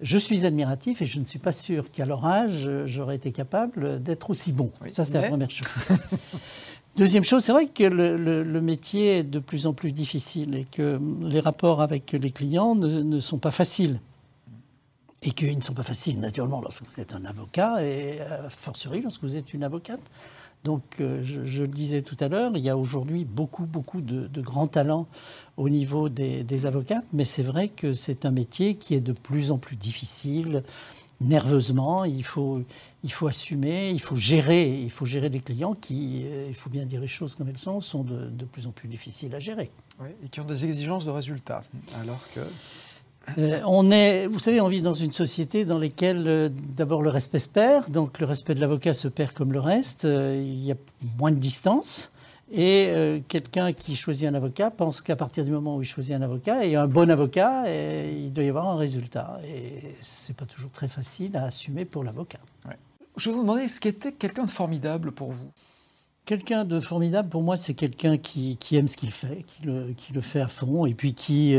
je 0.00 0.18
suis 0.18 0.46
admiratif 0.46 1.02
et 1.02 1.06
je 1.06 1.18
ne 1.18 1.24
suis 1.24 1.40
pas 1.40 1.50
sûr 1.50 1.90
qu'à 1.90 2.06
leur 2.06 2.24
âge, 2.24 2.70
j'aurais 2.86 3.16
été 3.16 3.32
capable 3.32 4.00
d'être 4.00 4.30
aussi 4.30 4.52
bon. 4.52 4.70
Ça, 4.90 5.04
c'est 5.04 5.20
la 5.20 5.28
première 5.28 5.50
chose. 5.50 5.66
Deuxième 6.96 7.24
chose, 7.24 7.42
c'est 7.42 7.52
vrai 7.52 7.66
que 7.66 7.82
le, 7.82 8.60
métier 8.60 9.18
est 9.18 9.24
de 9.24 9.40
plus 9.40 9.66
en 9.66 9.72
plus 9.72 9.90
difficile 9.90 10.54
et 10.54 10.66
que 10.70 11.00
les 11.22 11.40
rapports 11.40 11.82
avec 11.82 12.12
les 12.12 12.30
clients 12.30 12.76
ne, 12.76 13.18
sont 13.18 13.38
pas 13.38 13.50
faciles. 13.50 13.98
Et 15.22 15.30
qu'ils 15.30 15.56
ne 15.56 15.62
sont 15.62 15.74
pas 15.74 15.84
faciles, 15.84 16.18
naturellement, 16.18 16.60
lorsque 16.60 16.82
vous 16.82 17.00
êtes 17.00 17.14
un 17.14 17.24
avocat 17.24 17.84
et 17.84 18.20
a 18.20 18.50
fortiori 18.50 19.02
lorsque 19.02 19.22
vous 19.22 19.36
êtes 19.36 19.54
une 19.54 19.62
avocate. 19.62 20.00
Donc, 20.64 20.82
euh, 21.00 21.22
je, 21.24 21.62
le 21.62 21.68
disais 21.68 22.02
tout 22.02 22.16
à 22.20 22.28
l'heure, 22.28 22.52
il 22.54 22.62
y 22.62 22.70
a 22.70 22.76
aujourd'hui 22.76 23.24
beaucoup, 23.24 23.66
beaucoup 23.66 24.00
de, 24.00 24.40
grands 24.40 24.68
talents 24.68 25.08
au 25.56 25.68
niveau 25.68 26.08
des, 26.08 26.66
avocates, 26.66 27.04
mais 27.12 27.24
c'est 27.24 27.42
vrai 27.42 27.68
que 27.68 27.92
c'est 27.92 28.24
un 28.24 28.30
métier 28.30 28.76
qui 28.76 28.94
est 28.94 29.00
de 29.00 29.12
plus 29.12 29.50
en 29.50 29.58
plus 29.58 29.74
difficile, 29.74 30.62
nerveusement. 31.20 32.04
Il 32.04 32.24
faut, 32.24 32.62
il 33.02 33.12
faut 33.12 33.26
assumer, 33.26 33.90
il 33.90 34.00
faut 34.00 34.14
gérer, 34.14 34.80
il 34.80 34.90
faut 34.90 35.04
gérer 35.04 35.28
les 35.28 35.40
clients 35.40 35.74
qui, 35.74 36.22
euh, 36.24 36.46
il 36.48 36.54
faut 36.54 36.70
bien 36.70 36.86
dire 36.86 37.00
les 37.00 37.08
choses 37.08 37.34
comme 37.34 37.48
elles 37.48 37.58
sont, 37.58 37.80
sont 37.80 38.04
de, 38.04 38.44
plus 38.44 38.68
en 38.68 38.70
plus 38.70 38.88
difficiles 38.88 39.34
à 39.34 39.40
gérer. 39.40 39.70
Oui, 40.00 40.08
et 40.24 40.28
qui 40.28 40.40
ont 40.40 40.44
des 40.44 40.64
exigences 40.64 41.04
de 41.04 41.10
résultats, 41.10 41.64
alors 42.00 42.22
que 42.34 42.40
euh, 43.38 43.60
on 43.66 43.90
est, 43.90 44.26
vous 44.26 44.38
savez, 44.38 44.60
on 44.60 44.68
vit 44.68 44.82
dans 44.82 44.92
une 44.92 45.12
société 45.12 45.64
dans 45.64 45.78
laquelle 45.78 46.24
euh, 46.26 46.48
d'abord 46.76 47.02
le 47.02 47.10
respect 47.10 47.38
se 47.38 47.48
perd, 47.48 47.90
donc 47.90 48.18
le 48.18 48.26
respect 48.26 48.54
de 48.54 48.60
l'avocat 48.60 48.94
se 48.94 49.08
perd 49.08 49.32
comme 49.32 49.52
le 49.52 49.60
reste, 49.60 50.04
euh, 50.04 50.42
il 50.44 50.64
y 50.64 50.72
a 50.72 50.76
moins 51.18 51.30
de 51.30 51.36
distance. 51.36 52.12
Et 52.54 53.22
quelqu'un 53.28 53.72
qui 53.72 53.96
choisit 53.96 54.28
un 54.28 54.34
avocat 54.34 54.70
pense 54.70 55.00
qu'à 55.00 55.16
partir 55.16 55.42
du 55.42 55.50
moment 55.50 55.76
où 55.76 55.80
il 55.80 55.86
choisit 55.86 56.14
un 56.14 56.20
avocat, 56.20 56.66
et 56.66 56.76
un 56.76 56.86
bon 56.86 57.10
avocat, 57.10 57.64
il 57.66 58.30
doit 58.30 58.44
y 58.44 58.50
avoir 58.50 58.68
un 58.68 58.76
résultat. 58.76 59.40
Et 59.42 59.94
ce 60.02 60.28
n'est 60.28 60.34
pas 60.34 60.44
toujours 60.44 60.70
très 60.70 60.86
facile 60.86 61.34
à 61.34 61.44
assumer 61.44 61.86
pour 61.86 62.04
l'avocat. 62.04 62.40
Je 63.16 63.30
vais 63.30 63.36
vous 63.36 63.40
demander 63.40 63.68
ce 63.68 63.80
qu'était 63.80 64.12
quelqu'un 64.12 64.44
de 64.44 64.50
formidable 64.50 65.12
pour 65.12 65.32
vous? 65.32 65.50
Quelqu'un 66.26 66.66
de 66.66 66.78
formidable 66.78 67.30
pour 67.30 67.42
moi, 67.42 67.56
c'est 67.56 67.72
quelqu'un 67.72 68.18
qui, 68.18 68.58
aime 68.72 68.86
ce 68.86 68.98
qu'il 68.98 69.12
fait, 69.12 69.46
qui 69.46 69.62
le, 69.64 69.94
qui 69.96 70.12
le, 70.12 70.20
fait 70.20 70.42
à 70.42 70.48
fond, 70.48 70.84
et 70.84 70.92
puis 70.92 71.14
qui 71.14 71.56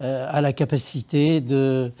a 0.00 0.40
la 0.40 0.52
capacité 0.52 1.40
de, 1.40 1.92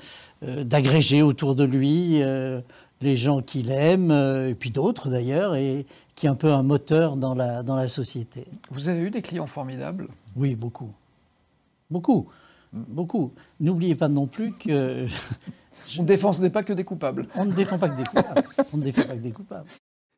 euh, 0.42 0.64
d'agréger 0.64 1.20
autour 1.20 1.54
de 1.54 1.64
lui 1.64 2.22
euh, 2.22 2.60
les 3.02 3.14
gens 3.14 3.42
qu'il 3.42 3.70
aime, 3.70 4.10
et 4.10 4.54
puis 4.54 4.70
d'autres 4.70 5.08
d'ailleurs, 5.08 5.54
et 5.54 5.86
qui 6.14 6.26
est 6.26 6.28
un 6.28 6.34
peu 6.34 6.52
un 6.52 6.62
moteur 6.62 7.16
dans 7.16 7.34
la, 7.34 7.62
dans 7.62 7.76
la 7.76 7.88
société. 7.88 8.46
Vous 8.70 8.88
avez 8.88 9.02
eu 9.02 9.10
des 9.10 9.22
clients 9.22 9.46
formidables? 9.46 10.08
Oui, 10.36 10.54
beaucoup. 10.54 10.92
Beaucoup. 11.90 12.28
Beaucoup. 12.72 13.32
N'oubliez 13.58 13.94
pas 13.94 14.08
non 14.08 14.26
plus 14.26 14.52
que. 14.52 15.06
On 15.98 16.02
ne 16.02 16.06
défend 16.06 16.32
pas 16.50 16.62
que 16.62 16.72
des 16.72 16.84
coupables. 16.84 17.26
On 17.34 17.44
ne 17.44 17.52
défend 17.52 17.78
pas 17.78 17.88
que 17.88 17.96
des 17.96 18.04
coupables. 18.04 18.44
On 18.72 18.76
ne 18.76 18.82
défend 18.82 19.02
pas 19.02 19.14
que 19.14 19.22
des 19.22 19.32
coupables. 19.32 19.68